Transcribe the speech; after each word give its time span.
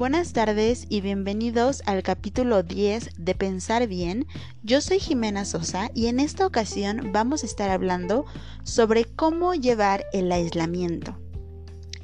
Buenas 0.00 0.32
tardes 0.32 0.86
y 0.88 1.02
bienvenidos 1.02 1.82
al 1.84 2.02
capítulo 2.02 2.62
10 2.62 3.10
de 3.18 3.34
Pensar 3.34 3.86
Bien. 3.86 4.26
Yo 4.62 4.80
soy 4.80 4.98
Jimena 4.98 5.44
Sosa 5.44 5.90
y 5.94 6.06
en 6.06 6.20
esta 6.20 6.46
ocasión 6.46 7.10
vamos 7.12 7.42
a 7.42 7.46
estar 7.46 7.68
hablando 7.68 8.24
sobre 8.62 9.04
cómo 9.04 9.52
llevar 9.52 10.06
el 10.14 10.32
aislamiento. 10.32 11.18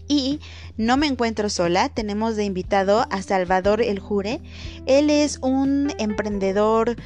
Y 0.08 0.40
no 0.76 0.98
me 0.98 1.06
encuentro 1.06 1.48
sola, 1.48 1.88
tenemos 1.88 2.36
de 2.36 2.44
invitado 2.44 3.06
a 3.10 3.22
Salvador 3.22 3.80
El 3.80 3.98
Jure. 3.98 4.42
Él 4.84 5.08
es 5.08 5.38
un 5.40 5.90
emprendedor 5.98 6.96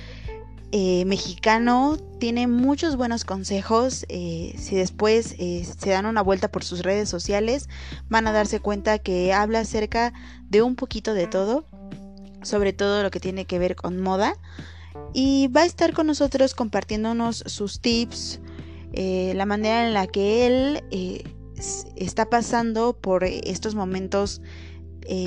eh, 0.72 1.04
mexicano, 1.04 1.98
tiene 2.20 2.46
muchos 2.46 2.94
buenos 2.96 3.24
consejos. 3.24 4.06
Eh, 4.08 4.54
si 4.56 4.76
después 4.76 5.34
eh, 5.40 5.64
se 5.64 5.90
dan 5.90 6.06
una 6.06 6.22
vuelta 6.22 6.48
por 6.48 6.62
sus 6.62 6.82
redes 6.82 7.08
sociales, 7.08 7.68
van 8.08 8.28
a 8.28 8.32
darse 8.32 8.60
cuenta 8.60 9.00
que 9.00 9.32
habla 9.32 9.60
acerca 9.60 10.12
de 10.50 10.62
un 10.62 10.76
poquito 10.76 11.14
de 11.14 11.26
todo, 11.26 11.64
sobre 12.42 12.72
todo 12.72 13.02
lo 13.02 13.10
que 13.10 13.20
tiene 13.20 13.46
que 13.46 13.58
ver 13.58 13.76
con 13.76 14.00
moda. 14.00 14.34
Y 15.14 15.48
va 15.48 15.62
a 15.62 15.66
estar 15.66 15.92
con 15.94 16.06
nosotros 16.06 16.54
compartiéndonos 16.54 17.42
sus 17.46 17.80
tips, 17.80 18.40
la 18.92 19.46
manera 19.46 19.86
en 19.86 19.94
la 19.94 20.06
que 20.06 20.46
él 20.46 21.24
está 21.96 22.28
pasando 22.28 22.92
por 22.92 23.24
estos 23.24 23.74
momentos 23.74 24.42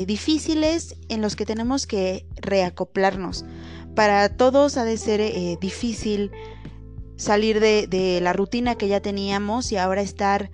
difíciles 0.06 0.96
en 1.10 1.22
los 1.22 1.36
que 1.36 1.46
tenemos 1.46 1.88
que 1.88 2.26
reacoplarnos 2.36 3.46
para 3.96 4.30
todos 4.30 4.78
ha 4.78 4.86
de 4.86 4.98
ser 4.98 5.22
eh, 5.22 5.58
difícil 5.62 6.32
salir 7.16 7.60
de, 7.60 8.20
la 8.22 8.34
rutina 8.34 8.76
que 8.76 8.88
ya 8.88 9.02
teníamos 9.02 9.72
y 9.72 9.78
ahora 9.78 10.02
estar 10.02 10.50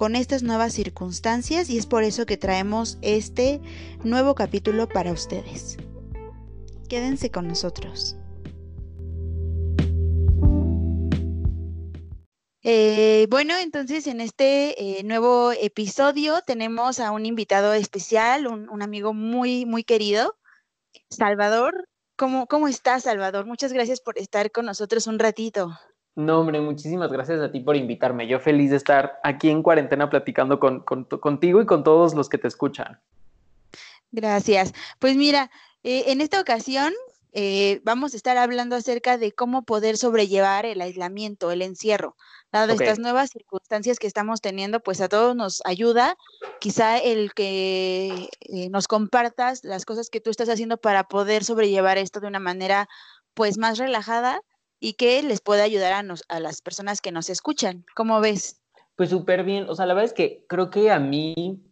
con 0.00 0.16
estas 0.16 0.42
nuevas 0.42 0.72
circunstancias 0.72 1.68
y 1.68 1.76
es 1.76 1.84
por 1.84 2.04
eso 2.04 2.24
que 2.24 2.38
traemos 2.38 2.96
este 3.02 3.60
nuevo 4.02 4.34
capítulo 4.34 4.88
para 4.88 5.12
ustedes. 5.12 5.76
Quédense 6.88 7.30
con 7.30 7.46
nosotros. 7.46 8.16
Eh, 12.62 13.26
bueno, 13.28 13.52
entonces 13.58 14.06
en 14.06 14.22
este 14.22 15.00
eh, 15.00 15.02
nuevo 15.02 15.52
episodio 15.52 16.40
tenemos 16.46 16.98
a 16.98 17.10
un 17.10 17.26
invitado 17.26 17.74
especial, 17.74 18.46
un, 18.46 18.70
un 18.70 18.80
amigo 18.80 19.12
muy, 19.12 19.66
muy 19.66 19.84
querido, 19.84 20.38
Salvador. 21.10 21.86
¿Cómo, 22.16 22.46
¿Cómo 22.46 22.68
estás, 22.68 23.02
Salvador? 23.02 23.44
Muchas 23.44 23.74
gracias 23.74 24.00
por 24.00 24.16
estar 24.16 24.50
con 24.50 24.64
nosotros 24.64 25.06
un 25.06 25.18
ratito. 25.18 25.78
No, 26.16 26.40
hombre, 26.40 26.60
muchísimas 26.60 27.10
gracias 27.10 27.40
a 27.40 27.52
ti 27.52 27.60
por 27.60 27.76
invitarme. 27.76 28.26
Yo 28.26 28.40
feliz 28.40 28.70
de 28.70 28.76
estar 28.76 29.20
aquí 29.22 29.48
en 29.48 29.62
cuarentena 29.62 30.10
platicando 30.10 30.58
con, 30.58 30.80
contigo 30.80 31.62
y 31.62 31.66
con 31.66 31.84
todos 31.84 32.14
los 32.14 32.28
que 32.28 32.38
te 32.38 32.48
escuchan. 32.48 33.00
Gracias. 34.10 34.74
Pues 34.98 35.16
mira, 35.16 35.50
eh, 35.84 36.04
en 36.08 36.20
esta 36.20 36.40
ocasión 36.40 36.92
eh, 37.32 37.80
vamos 37.84 38.12
a 38.12 38.16
estar 38.16 38.36
hablando 38.36 38.74
acerca 38.74 39.18
de 39.18 39.30
cómo 39.32 39.62
poder 39.62 39.96
sobrellevar 39.96 40.66
el 40.66 40.80
aislamiento, 40.80 41.52
el 41.52 41.62
encierro. 41.62 42.16
Dado 42.50 42.72
estas 42.72 42.98
nuevas 42.98 43.30
circunstancias 43.30 44.00
que 44.00 44.08
estamos 44.08 44.40
teniendo, 44.40 44.80
pues 44.80 45.00
a 45.00 45.08
todos 45.08 45.36
nos 45.36 45.62
ayuda. 45.64 46.16
Quizá 46.58 46.98
el 46.98 47.32
que 47.32 48.28
eh, 48.40 48.68
nos 48.70 48.88
compartas 48.88 49.62
las 49.62 49.84
cosas 49.84 50.10
que 50.10 50.20
tú 50.20 50.30
estás 50.30 50.48
haciendo 50.48 50.76
para 50.76 51.04
poder 51.04 51.44
sobrellevar 51.44 51.98
esto 51.98 52.18
de 52.18 52.26
una 52.26 52.40
manera 52.40 52.88
pues 53.34 53.58
más 53.58 53.78
relajada 53.78 54.42
y 54.80 54.94
que 54.94 55.22
les 55.22 55.40
pueda 55.40 55.62
ayudar 55.62 55.92
a, 55.92 56.14
a 56.28 56.40
las 56.40 56.62
personas 56.62 57.00
que 57.00 57.12
nos 57.12 57.30
escuchan. 57.30 57.84
¿Cómo 57.94 58.20
ves? 58.20 58.60
Pues 58.96 59.10
súper 59.10 59.44
bien. 59.44 59.68
O 59.68 59.74
sea, 59.74 59.86
la 59.86 59.94
verdad 59.94 60.10
es 60.10 60.14
que 60.14 60.44
creo 60.48 60.70
que 60.70 60.90
a 60.90 60.98
mí 60.98 61.62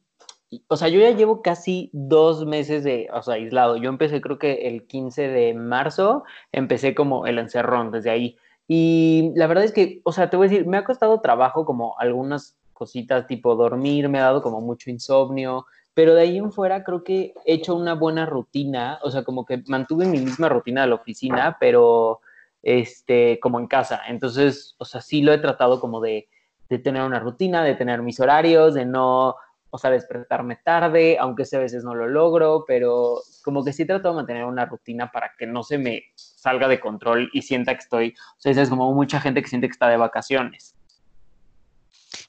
o 0.68 0.76
sea, 0.76 0.88
yo 0.88 1.00
ya 1.00 1.10
llevo 1.10 1.42
casi 1.42 1.90
dos 1.92 2.46
meses 2.46 2.84
de, 2.84 3.08
o 3.12 3.22
sea, 3.22 3.34
aislado. 3.34 3.76
Yo 3.76 3.90
empecé 3.90 4.20
creo 4.20 4.38
que 4.38 4.66
el 4.68 4.86
15 4.86 5.28
de 5.28 5.54
marzo, 5.54 6.24
empecé 6.52 6.94
como 6.94 7.26
el 7.26 7.38
encerrón 7.38 7.90
desde 7.90 8.10
ahí. 8.10 8.38
Y 8.66 9.32
la 9.34 9.46
verdad 9.46 9.64
es 9.64 9.72
que, 9.72 10.00
o 10.04 10.12
sea, 10.12 10.30
te 10.30 10.36
voy 10.36 10.46
a 10.46 10.50
decir, 10.50 10.66
me 10.66 10.78
ha 10.78 10.84
costado 10.84 11.20
trabajo 11.20 11.64
como 11.64 11.98
algunas 11.98 12.56
cositas 12.72 13.26
tipo 13.26 13.56
dormir, 13.56 14.08
me 14.08 14.20
ha 14.20 14.24
dado 14.24 14.42
como 14.42 14.60
mucho 14.60 14.90
insomnio, 14.90 15.66
pero 15.94 16.14
de 16.14 16.22
ahí 16.22 16.38
en 16.38 16.52
fuera 16.52 16.84
creo 16.84 17.02
que 17.02 17.34
he 17.44 17.54
hecho 17.54 17.74
una 17.74 17.94
buena 17.94 18.24
rutina, 18.24 18.98
o 19.02 19.10
sea, 19.10 19.24
como 19.24 19.44
que 19.44 19.62
mantuve 19.66 20.06
mi 20.06 20.20
misma 20.20 20.48
rutina 20.48 20.82
de 20.82 20.88
la 20.88 20.94
oficina, 20.94 21.56
pero 21.58 22.20
este, 22.68 23.40
como 23.40 23.58
en 23.58 23.66
casa. 23.66 24.02
Entonces, 24.08 24.74
o 24.76 24.84
sea, 24.84 25.00
sí 25.00 25.22
lo 25.22 25.32
he 25.32 25.38
tratado 25.38 25.80
como 25.80 26.02
de, 26.02 26.28
tener 26.68 27.02
una 27.02 27.18
rutina, 27.18 27.64
de 27.64 27.74
tener 27.74 28.02
mis 28.02 28.20
horarios, 28.20 28.74
de 28.74 28.84
no 28.84 29.36
o 29.70 29.76
sea, 29.76 29.90
despertarme 29.90 30.56
tarde, 30.56 31.18
aunque 31.18 31.44
a 31.50 31.58
veces 31.58 31.84
no 31.84 31.94
lo 31.94 32.08
logro, 32.08 32.64
pero 32.66 33.20
como 33.42 33.64
que 33.64 33.72
sí 33.72 33.84
trato 33.84 34.08
de 34.08 34.14
mantener 34.14 34.44
una 34.44 34.64
rutina 34.64 35.10
para 35.10 35.32
que 35.38 35.46
no 35.46 35.62
se 35.62 35.76
me 35.76 36.04
salga 36.14 36.68
de 36.68 36.80
control 36.80 37.28
y 37.34 37.42
sienta 37.42 37.74
que 37.74 37.80
estoy, 37.80 38.14
o 38.38 38.40
sea, 38.40 38.52
es 38.52 38.68
como 38.70 38.92
mucha 38.94 39.20
gente 39.20 39.42
que 39.42 39.48
siente 39.48 39.66
que 39.66 39.72
está 39.72 39.88
de 39.88 39.98
vacaciones. 39.98 40.74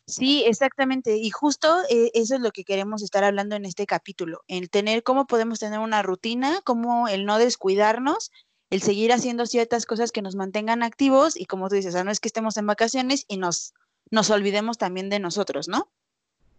Sí, 0.05 0.43
exactamente. 0.45 1.17
Y 1.17 1.29
justo 1.29 1.81
eh, 1.89 2.11
eso 2.13 2.35
es 2.35 2.41
lo 2.41 2.51
que 2.51 2.63
queremos 2.63 3.03
estar 3.03 3.23
hablando 3.23 3.55
en 3.55 3.65
este 3.65 3.85
capítulo, 3.85 4.41
el 4.47 4.69
tener 4.69 5.03
cómo 5.03 5.27
podemos 5.27 5.59
tener 5.59 5.79
una 5.79 6.01
rutina, 6.01 6.61
cómo 6.63 7.07
el 7.07 7.25
no 7.25 7.37
descuidarnos, 7.37 8.31
el 8.69 8.81
seguir 8.81 9.11
haciendo 9.11 9.45
ciertas 9.45 9.85
cosas 9.85 10.11
que 10.11 10.21
nos 10.21 10.35
mantengan 10.35 10.83
activos 10.83 11.39
y 11.39 11.45
como 11.45 11.69
tú 11.69 11.75
dices, 11.75 12.03
no 12.03 12.11
es 12.11 12.19
que 12.19 12.27
estemos 12.27 12.57
en 12.57 12.67
vacaciones 12.67 13.25
y 13.27 13.37
nos, 13.37 13.73
nos 14.11 14.29
olvidemos 14.29 14.77
también 14.77 15.09
de 15.09 15.19
nosotros, 15.19 15.67
¿no? 15.67 15.89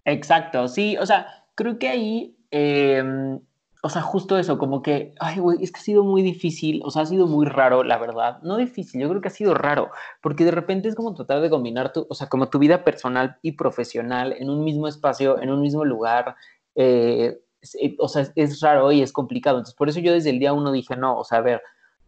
Exacto, 0.05 0.67
sí, 0.69 0.97
o 0.99 1.07
sea, 1.07 1.27
creo 1.55 1.79
que 1.79 1.89
ahí, 1.89 2.37
em, 2.51 3.41
o 3.83 3.89
sea, 3.89 4.03
justo 4.03 4.39
eso, 4.39 4.59
como 4.59 4.83
que, 4.83 5.15
ay, 5.21 5.39
güey, 5.39 5.63
es 5.63 5.71
que 5.71 5.79
ha 5.79 5.83
sido 5.83 6.05
muy 6.05 6.23
difícil, 6.23 6.81
o 6.85 6.91
sea, 6.91 7.03
ha 7.03 7.07
sido 7.07 7.27
muy 7.27 7.47
raro, 7.47 7.85
la 7.85 7.99
verdad, 7.99 8.41
no 8.43 8.57
difícil, 8.57 9.01
yo 9.01 9.09
creo 9.09 9.21
que 9.21 9.29
ha 9.29 9.33
sido 9.33 9.55
raro, 9.55 9.91
porque 10.23 10.45
de 10.45 10.51
repente 10.51 10.89
es 10.89 10.95
como 10.95 11.15
tratar 11.15 11.41
de 11.41 11.51
combinar 11.51 11.93
tu, 11.93 12.07
o 12.09 12.15
sea, 12.15 12.29
como 12.29 12.49
tu 12.49 12.59
vida 12.59 12.83
personal 12.83 13.39
y 13.43 13.53
profesional 13.53 14.35
en 14.39 14.51
un 14.51 14.65
mismo 14.65 14.89
espacio, 14.89 15.41
en 15.41 15.51
un 15.51 15.61
mismo 15.61 15.85
lugar, 15.85 16.35
eh, 16.75 17.39
eh, 17.81 17.97
o 17.99 18.09
sea, 18.09 18.27
es, 18.35 18.61
raro 18.61 18.91
y 18.91 19.03
es 19.03 19.13
complicado, 19.13 19.59
entonces 19.59 19.77
por 19.77 19.89
eso 19.89 20.01
yo 20.01 20.13
desde 20.13 20.31
el 20.31 20.39
día 20.39 20.53
uno 20.53 20.73
dije, 20.73 20.97
no, 20.97 21.19
o 21.19 21.25
sea, 21.25 21.39
a 21.39 21.43
ver, 21.43 21.63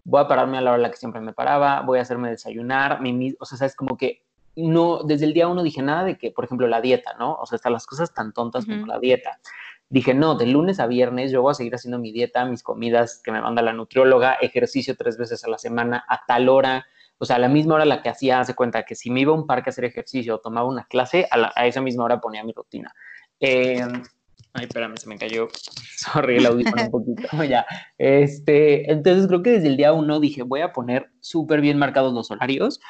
voy 0.04 0.20
a 0.20 0.28
pararme 0.28 0.58
a 0.58 0.60
la 0.60 0.70
hora 0.70 0.78
a 0.78 0.82
la 0.82 0.90
que 0.90 0.96
siempre 0.96 1.20
me 1.20 1.32
paraba, 1.32 1.82
voy 1.82 1.98
a 1.98 2.02
hacerme 2.02 2.30
desayunar, 2.30 3.00
mi, 3.00 3.34
o 3.38 3.44
sea, 3.44 3.58
sabes, 3.58 3.76
como 3.76 3.96
que 3.96 4.22
no, 4.56 5.02
desde 5.02 5.24
el 5.24 5.32
día 5.32 5.48
uno 5.48 5.62
dije 5.62 5.82
nada 5.82 6.04
de 6.04 6.18
que, 6.18 6.30
por 6.30 6.44
ejemplo, 6.44 6.66
la 6.68 6.80
dieta, 6.80 7.14
¿no? 7.18 7.34
O 7.34 7.46
sea, 7.46 7.56
hasta 7.56 7.70
las 7.70 7.86
cosas 7.86 8.12
tan 8.12 8.32
tontas 8.32 8.66
como 8.66 8.86
la 8.86 8.98
dieta. 8.98 9.38
Dije, 9.88 10.14
no, 10.14 10.34
de 10.34 10.46
lunes 10.46 10.80
a 10.80 10.86
viernes 10.86 11.30
yo 11.32 11.42
voy 11.42 11.52
a 11.52 11.54
seguir 11.54 11.74
haciendo 11.74 11.98
mi 11.98 12.12
dieta, 12.12 12.44
mis 12.44 12.62
comidas 12.62 13.20
que 13.24 13.32
me 13.32 13.40
manda 13.40 13.62
la 13.62 13.72
nutrióloga, 13.72 14.34
ejercicio 14.34 14.96
tres 14.96 15.16
veces 15.16 15.44
a 15.44 15.48
la 15.48 15.58
semana, 15.58 16.04
a 16.08 16.24
tal 16.26 16.48
hora, 16.48 16.86
o 17.18 17.24
sea, 17.24 17.36
a 17.36 17.38
la 17.38 17.48
misma 17.48 17.76
hora 17.76 17.84
la 17.84 18.02
que 18.02 18.08
hacía, 18.08 18.40
hace 18.40 18.54
cuenta 18.54 18.84
que 18.84 18.94
si 18.94 19.10
me 19.10 19.20
iba 19.20 19.32
a 19.32 19.36
un 19.36 19.46
parque 19.46 19.70
a 19.70 19.72
hacer 19.72 19.84
ejercicio 19.84 20.34
o 20.34 20.38
tomaba 20.40 20.68
una 20.68 20.84
clase, 20.84 21.28
a, 21.30 21.66
esa 21.66 21.80
misma 21.80 22.04
hora 22.04 22.20
ponía 22.20 22.42
mi 22.44 22.52
rutina. 22.52 22.92
Em, 23.38 24.02
ay, 24.54 24.64
espérame, 24.64 24.96
se 24.96 25.08
me 25.08 25.18
cayó. 25.18 25.48
Sorry, 25.96 26.36
el 26.36 26.46
audífono 26.46 26.82
un 26.82 26.90
poquito. 26.90 27.44
ya. 27.48 27.66
Este, 27.98 28.90
entonces 28.90 29.26
creo 29.26 29.42
que 29.42 29.50
desde 29.50 29.68
el 29.68 29.76
día 29.76 29.92
uno 29.92 30.20
dije, 30.20 30.42
voy 30.42 30.60
a 30.60 30.72
poner 30.72 31.10
súper 31.20 31.60
bien 31.60 31.78
marcados 31.78 32.12
los 32.12 32.30
horarios. 32.30 32.80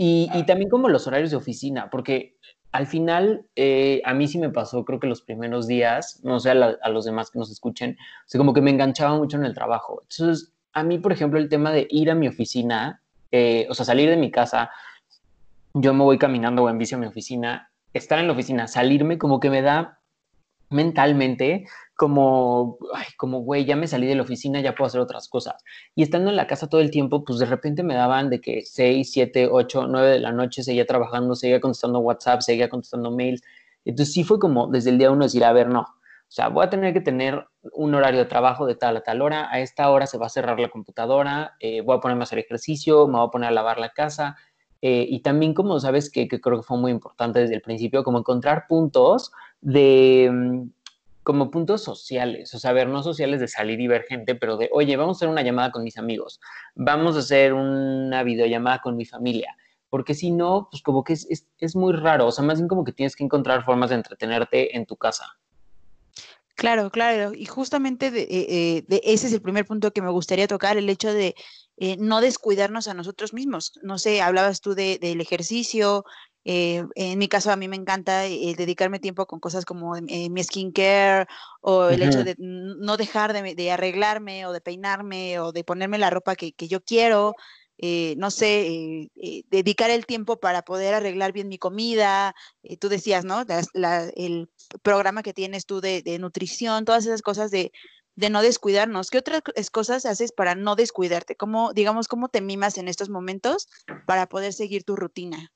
Y, 0.00 0.28
también 0.46 0.70
como 0.70 0.88
los 0.88 1.08
horarios 1.08 1.32
de 1.32 1.36
oficina, 1.36 1.90
porque 1.90 2.36
al 2.70 2.86
final 2.86 3.46
eh, 3.56 4.00
a 4.04 4.14
mí 4.14 4.28
sí 4.28 4.38
me 4.38 4.48
pasó, 4.48 4.84
creo 4.84 5.00
que 5.00 5.08
los 5.08 5.22
primeros 5.22 5.66
días, 5.66 6.20
no 6.22 6.38
sé 6.38 6.50
a, 6.50 6.88
los 6.88 7.04
demás 7.04 7.32
que 7.32 7.40
nos 7.40 7.50
escuchen, 7.50 7.96
o 7.98 8.28
sea, 8.28 8.38
como 8.38 8.54
que 8.54 8.60
me 8.60 8.70
enganchaba 8.70 9.16
mucho 9.16 9.38
en 9.38 9.44
el 9.44 9.54
trabajo. 9.54 10.02
Entonces, 10.02 10.52
a 10.72 10.84
mí, 10.84 10.98
por 10.98 11.10
ejemplo, 11.10 11.40
el 11.40 11.48
tema 11.48 11.72
de 11.72 11.88
ir 11.90 12.12
a 12.12 12.14
mi 12.14 12.28
oficina, 12.28 13.02
eh, 13.32 13.66
o 13.68 13.74
sea, 13.74 13.84
salir 13.84 14.08
de 14.08 14.16
mi 14.16 14.30
casa, 14.30 14.70
yo 15.74 15.92
me 15.92 16.04
voy 16.04 16.16
caminando 16.16 16.62
o 16.62 16.70
en 16.70 16.78
bici 16.78 16.94
a 16.94 16.98
mi 16.98 17.06
oficina, 17.06 17.72
estar 17.92 18.20
en 18.20 18.28
la 18.28 18.34
oficina, 18.34 18.68
salirme, 18.68 19.18
como 19.18 19.40
que 19.40 19.50
me 19.50 19.62
da 19.62 19.97
mentalmente 20.70 21.66
como, 21.96 22.78
ay, 22.94 23.06
como, 23.16 23.40
güey, 23.40 23.64
ya 23.64 23.74
me 23.74 23.88
salí 23.88 24.06
de 24.06 24.14
la 24.14 24.22
oficina, 24.22 24.60
ya 24.60 24.74
puedo 24.74 24.86
hacer 24.86 25.00
otras 25.00 25.28
cosas. 25.28 25.56
Y 25.96 26.02
estando 26.02 26.30
en 26.30 26.36
la 26.36 26.46
casa 26.46 26.68
todo 26.68 26.80
el 26.80 26.90
tiempo, 26.92 27.24
pues 27.24 27.40
de 27.40 27.46
repente 27.46 27.82
me 27.82 27.94
daban 27.94 28.30
de 28.30 28.40
que 28.40 28.62
6, 28.64 29.10
7, 29.10 29.48
8, 29.50 29.86
9 29.88 30.10
de 30.10 30.20
la 30.20 30.32
noche 30.32 30.62
seguía 30.62 30.86
trabajando, 30.86 31.34
seguía 31.34 31.60
contestando 31.60 31.98
WhatsApp, 31.98 32.40
seguía 32.42 32.68
contestando 32.68 33.10
mails. 33.10 33.42
Entonces 33.84 34.14
sí 34.14 34.22
fue 34.24 34.38
como 34.38 34.68
desde 34.68 34.90
el 34.90 34.98
día 34.98 35.10
uno 35.10 35.24
decir, 35.24 35.44
a 35.44 35.52
ver, 35.52 35.68
no, 35.68 35.80
o 35.80 36.30
sea, 36.30 36.48
voy 36.48 36.66
a 36.66 36.70
tener 36.70 36.92
que 36.92 37.00
tener 37.00 37.46
un 37.72 37.94
horario 37.94 38.20
de 38.20 38.26
trabajo 38.26 38.66
de 38.66 38.74
tal 38.74 38.98
a 38.98 39.02
tal 39.02 39.22
hora, 39.22 39.48
a 39.50 39.60
esta 39.60 39.90
hora 39.90 40.06
se 40.06 40.18
va 40.18 40.26
a 40.26 40.28
cerrar 40.28 40.60
la 40.60 40.68
computadora, 40.68 41.54
eh, 41.58 41.80
voy 41.80 41.96
a 41.96 42.00
ponerme 42.00 42.22
a 42.22 42.24
hacer 42.24 42.38
ejercicio, 42.38 43.06
me 43.08 43.18
voy 43.18 43.26
a 43.26 43.30
poner 43.30 43.48
a 43.48 43.52
lavar 43.52 43.78
la 43.78 43.90
casa. 43.90 44.36
Eh, 44.82 45.06
y 45.08 45.22
también 45.22 45.54
como 45.54 45.80
sabes 45.80 46.10
que, 46.10 46.28
que 46.28 46.40
creo 46.40 46.58
que 46.58 46.62
fue 46.62 46.78
muy 46.78 46.92
importante 46.92 47.40
desde 47.40 47.54
el 47.54 47.62
principio, 47.62 48.04
como 48.04 48.18
encontrar 48.18 48.66
puntos 48.68 49.32
de 49.60 50.30
mm, 50.32 50.70
como 51.22 51.50
puntos 51.50 51.82
sociales, 51.82 52.54
o 52.54 52.58
sea, 52.58 52.72
ver, 52.72 52.88
no 52.88 53.02
sociales 53.02 53.40
de 53.40 53.48
salir 53.48 53.80
y 53.80 53.86
ver 53.86 54.04
gente, 54.04 54.34
pero 54.34 54.56
de, 54.56 54.70
oye, 54.72 54.96
vamos 54.96 55.16
a 55.16 55.18
hacer 55.18 55.28
una 55.28 55.42
llamada 55.42 55.70
con 55.70 55.84
mis 55.84 55.98
amigos, 55.98 56.40
vamos 56.74 57.16
a 57.16 57.18
hacer 57.18 57.52
una 57.52 58.22
videollamada 58.22 58.80
con 58.80 58.96
mi 58.96 59.04
familia, 59.04 59.54
porque 59.90 60.14
si 60.14 60.30
no, 60.30 60.68
pues 60.70 60.82
como 60.82 61.04
que 61.04 61.12
es, 61.12 61.76
muy 61.76 61.92
raro, 61.92 62.26
o 62.26 62.32
sea, 62.32 62.44
más 62.44 62.58
bien 62.58 62.68
como 62.68 62.82
que 62.82 62.92
tienes 62.92 63.14
que 63.14 63.24
encontrar 63.24 63.64
formas 63.64 63.90
de 63.90 63.96
entretenerte 63.96 64.74
en 64.74 64.86
tu 64.86 64.96
casa. 64.96 65.26
Claro, 66.54 66.90
claro. 66.90 67.34
Y 67.34 67.44
justamente 67.44 68.10
de, 68.10 68.22
eh, 68.22 68.84
de 68.88 69.00
ese 69.04 69.28
es 69.28 69.32
el 69.32 69.40
primer 69.40 69.64
punto 69.64 69.92
que 69.92 70.02
me 70.02 70.10
gustaría 70.10 70.48
tocar, 70.48 70.76
el 70.76 70.88
hecho 70.88 71.12
de 71.12 71.36
eh, 71.80 71.96
no 71.96 72.20
descuidarnos 72.20 72.88
a 72.88 72.94
nosotros 72.94 73.32
mismos. 73.32 73.78
No 73.82 73.98
sé, 73.98 74.20
hablabas 74.20 74.60
tú 74.60 74.74
de, 74.74 74.98
del 74.98 75.20
ejercicio. 75.20 76.04
Eh, 76.44 76.84
en 76.94 77.18
mi 77.18 77.28
caso, 77.28 77.50
a 77.50 77.56
mí 77.56 77.68
me 77.68 77.76
encanta 77.76 78.26
eh, 78.26 78.54
dedicarme 78.56 79.00
tiempo 79.00 79.26
con 79.26 79.40
cosas 79.40 79.64
como 79.64 79.94
mi 79.94 80.42
skincare 80.42 81.26
o 81.60 81.88
el 81.88 82.02
hecho 82.02 82.24
de 82.24 82.34
no 82.38 82.96
dejar 82.96 83.32
de, 83.32 83.70
arreglarme 83.70 84.46
o 84.46 84.52
de 84.52 84.60
peinarme 84.60 85.40
o 85.40 85.52
de 85.52 85.64
ponerme 85.64 85.98
la 85.98 86.10
ropa 86.10 86.36
que, 86.36 86.54
yo 86.56 86.82
quiero. 86.82 87.34
no 88.16 88.30
sé, 88.30 89.10
dedicar 89.50 89.90
el 89.90 90.06
tiempo 90.06 90.40
para 90.40 90.62
poder 90.62 90.94
arreglar 90.94 91.32
bien 91.32 91.48
mi 91.48 91.58
comida. 91.58 92.34
tú 92.80 92.88
decías, 92.88 93.24
¿no? 93.24 93.44
el 94.16 94.48
programa 94.82 95.22
que 95.22 95.34
tienes 95.34 95.66
tú 95.66 95.80
de, 95.80 96.02
de 96.02 96.18
nutrición, 96.18 96.84
todas 96.84 97.04
esas 97.06 97.22
cosas 97.22 97.50
de 97.50 97.72
de 98.18 98.30
no 98.30 98.42
descuidarnos. 98.42 99.10
¿Qué 99.10 99.18
otras 99.18 99.42
cosas 99.70 100.04
haces 100.04 100.32
para 100.32 100.56
no 100.56 100.74
descuidarte? 100.74 101.36
¿Cómo, 101.36 101.72
digamos, 101.72 102.08
cómo 102.08 102.28
te 102.28 102.40
mimas 102.40 102.76
en 102.76 102.88
estos 102.88 103.10
momentos 103.10 103.68
para 104.06 104.28
poder 104.28 104.52
seguir 104.52 104.82
tu 104.82 104.96
rutina? 104.96 105.52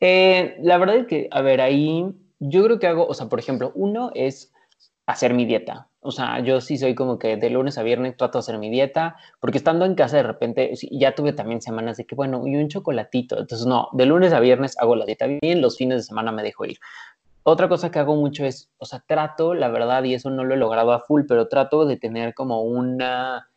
Eh, 0.00 0.56
la 0.62 0.78
verdad 0.78 0.96
es 0.96 1.06
que, 1.06 1.28
a 1.30 1.40
ver, 1.42 1.60
ahí 1.60 2.04
yo 2.38 2.64
creo 2.64 2.78
que 2.78 2.86
hago, 2.86 3.06
o 3.06 3.14
sea, 3.14 3.28
por 3.28 3.38
ejemplo, 3.38 3.72
uno 3.74 4.10
es 4.14 4.52
hacer 5.06 5.34
mi 5.34 5.46
dieta. 5.46 5.88
O 6.00 6.12
sea, 6.12 6.40
yo 6.40 6.60
sí 6.60 6.76
soy 6.76 6.94
como 6.94 7.18
que 7.18 7.36
de 7.36 7.50
lunes 7.50 7.78
a 7.78 7.82
viernes 7.82 8.16
trato 8.16 8.38
de 8.38 8.40
hacer 8.40 8.58
mi 8.58 8.70
dieta, 8.70 9.16
porque 9.40 9.58
estando 9.58 9.84
en 9.84 9.94
casa 9.94 10.18
de 10.18 10.22
repente, 10.22 10.72
ya 10.92 11.14
tuve 11.14 11.32
también 11.32 11.60
semanas 11.60 11.96
de 11.96 12.06
que, 12.06 12.14
bueno, 12.14 12.46
y 12.46 12.56
un 12.56 12.68
chocolatito. 12.68 13.38
Entonces, 13.40 13.66
no, 13.66 13.88
de 13.92 14.06
lunes 14.06 14.32
a 14.32 14.40
viernes 14.40 14.76
hago 14.78 14.94
la 14.94 15.04
dieta 15.04 15.26
bien, 15.26 15.60
los 15.60 15.76
fines 15.76 15.98
de 15.98 16.02
semana 16.04 16.30
me 16.32 16.42
dejo 16.42 16.64
ir. 16.64 16.78
Otra 17.42 17.68
cosa 17.68 17.90
que 17.90 17.98
hago 18.00 18.16
mucho 18.16 18.44
es, 18.44 18.70
o 18.78 18.84
sea, 18.84 19.02
trato, 19.06 19.54
la 19.54 19.68
verdad, 19.68 20.02
y 20.04 20.14
eso 20.14 20.30
no 20.30 20.44
lo 20.44 20.54
he 20.54 20.56
logrado 20.58 20.92
a 20.92 21.00
full, 21.00 21.22
pero 21.28 21.48
trato 21.48 21.86
de 21.86 21.96
tener 21.96 22.34
como 22.34 22.62
una, 22.62 23.48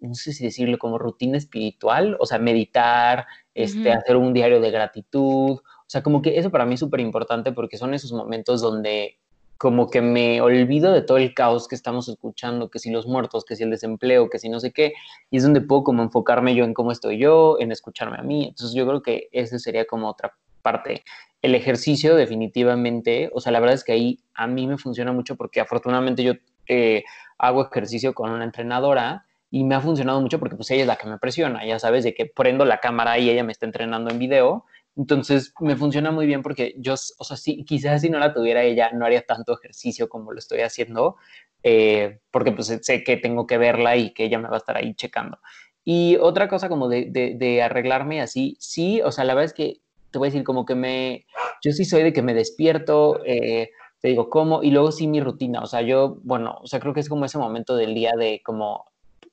no 0.00 0.14
sé 0.14 0.32
si 0.32 0.44
decirlo, 0.44 0.78
como 0.78 0.98
rutina 0.98 1.38
espiritual, 1.38 2.16
o 2.20 2.26
sea, 2.26 2.38
meditar, 2.38 3.26
este, 3.54 3.92
hacer 3.92 4.16
un 4.16 4.32
diario 4.32 4.60
de 4.60 4.70
gratitud, 4.70 5.58
o 5.86 5.90
sea, 5.90 6.02
como 6.02 6.20
que 6.20 6.38
eso 6.38 6.50
para 6.50 6.66
mí 6.66 6.74
es 6.74 6.80
súper 6.80 7.00
importante 7.00 7.52
porque 7.52 7.76
son 7.76 7.94
esos 7.94 8.12
momentos 8.12 8.60
donde 8.60 9.18
como 9.56 9.88
que 9.88 10.02
me 10.02 10.40
olvido 10.40 10.92
de 10.92 11.00
todo 11.00 11.16
el 11.16 11.32
caos 11.32 11.68
que 11.68 11.74
estamos 11.74 12.08
escuchando, 12.08 12.70
que 12.70 12.78
si 12.78 12.90
los 12.90 13.06
muertos, 13.06 13.44
que 13.44 13.56
si 13.56 13.62
el 13.62 13.70
desempleo, 13.70 14.28
que 14.28 14.38
si 14.38 14.48
no 14.48 14.60
sé 14.60 14.72
qué, 14.72 14.92
y 15.30 15.38
es 15.38 15.44
donde 15.44 15.60
puedo 15.60 15.84
como 15.84 16.02
enfocarme 16.02 16.54
yo 16.54 16.64
en 16.64 16.74
cómo 16.74 16.92
estoy 16.92 17.18
yo, 17.18 17.56
en 17.60 17.72
escucharme 17.72 18.18
a 18.18 18.22
mí. 18.22 18.48
Entonces 18.48 18.74
yo 18.74 18.86
creo 18.86 19.02
que 19.02 19.28
ese 19.32 19.58
sería 19.58 19.86
como 19.86 20.08
otra 20.08 20.34
parte. 20.60 21.04
El 21.40 21.54
ejercicio 21.54 22.16
definitivamente, 22.16 23.30
o 23.32 23.40
sea, 23.40 23.52
la 23.52 23.60
verdad 23.60 23.76
es 23.76 23.84
que 23.84 23.92
ahí 23.92 24.18
a 24.34 24.46
mí 24.46 24.66
me 24.66 24.76
funciona 24.76 25.12
mucho 25.12 25.36
porque 25.36 25.60
afortunadamente 25.60 26.22
yo 26.22 26.32
eh, 26.68 27.04
hago 27.38 27.66
ejercicio 27.66 28.12
con 28.14 28.30
una 28.30 28.44
entrenadora 28.44 29.24
y 29.50 29.64
me 29.64 29.74
ha 29.74 29.80
funcionado 29.80 30.20
mucho 30.20 30.38
porque 30.38 30.56
pues 30.56 30.70
ella 30.70 30.82
es 30.82 30.88
la 30.88 30.96
que 30.96 31.06
me 31.06 31.18
presiona, 31.18 31.64
ya 31.64 31.78
sabes, 31.78 32.04
de 32.04 32.14
que 32.14 32.26
prendo 32.26 32.64
la 32.64 32.80
cámara 32.80 33.18
y 33.18 33.30
ella 33.30 33.44
me 33.44 33.52
está 33.52 33.64
entrenando 33.64 34.10
en 34.10 34.18
video. 34.18 34.64
Entonces 34.96 35.52
me 35.60 35.76
funciona 35.76 36.10
muy 36.10 36.26
bien 36.26 36.42
porque 36.42 36.74
yo, 36.78 36.94
o 36.94 37.24
sea, 37.24 37.36
sí, 37.36 37.64
quizás 37.64 38.00
si 38.00 38.08
no 38.08 38.18
la 38.18 38.32
tuviera 38.32 38.62
ella 38.62 38.90
no 38.92 39.04
haría 39.04 39.22
tanto 39.22 39.52
ejercicio 39.52 40.08
como 40.08 40.32
lo 40.32 40.38
estoy 40.38 40.60
haciendo, 40.60 41.16
eh, 41.62 42.20
porque 42.30 42.52
pues 42.52 42.68
sé 42.80 43.04
que 43.04 43.16
tengo 43.16 43.46
que 43.46 43.58
verla 43.58 43.96
y 43.96 44.14
que 44.14 44.24
ella 44.24 44.38
me 44.38 44.48
va 44.48 44.54
a 44.54 44.58
estar 44.58 44.76
ahí 44.76 44.94
checando. 44.94 45.38
Y 45.84 46.16
otra 46.16 46.48
cosa 46.48 46.68
como 46.68 46.88
de, 46.88 47.10
de, 47.38 47.62
arreglarme 47.62 48.20
así, 48.20 48.56
sí, 48.58 49.00
o 49.02 49.12
sea, 49.12 49.24
la 49.24 49.34
verdad 49.34 49.44
es 49.46 49.52
que 49.52 49.80
te 50.10 50.18
voy 50.18 50.26
a 50.26 50.30
decir 50.30 50.44
como 50.44 50.64
que 50.64 50.74
me, 50.74 51.26
yo 51.62 51.72
sí 51.72 51.84
soy 51.84 52.02
de 52.02 52.12
que 52.12 52.22
me 52.22 52.34
despierto, 52.34 53.20
eh, 53.24 53.70
te 54.00 54.08
digo 54.08 54.28
cómo, 54.30 54.62
y 54.62 54.70
luego 54.70 54.90
sí 54.92 55.06
mi 55.06 55.20
rutina, 55.20 55.60
o 55.60 55.66
sea, 55.66 55.82
yo, 55.82 56.18
bueno, 56.24 56.58
o 56.62 56.66
sea, 56.66 56.80
creo 56.80 56.92
que 56.92 57.00
es 57.00 57.08
como 57.08 57.24
ese 57.24 57.38
momento 57.38 57.76
del 57.76 57.94
día 57.94 58.12
de 58.18 58.42
como 58.44 58.86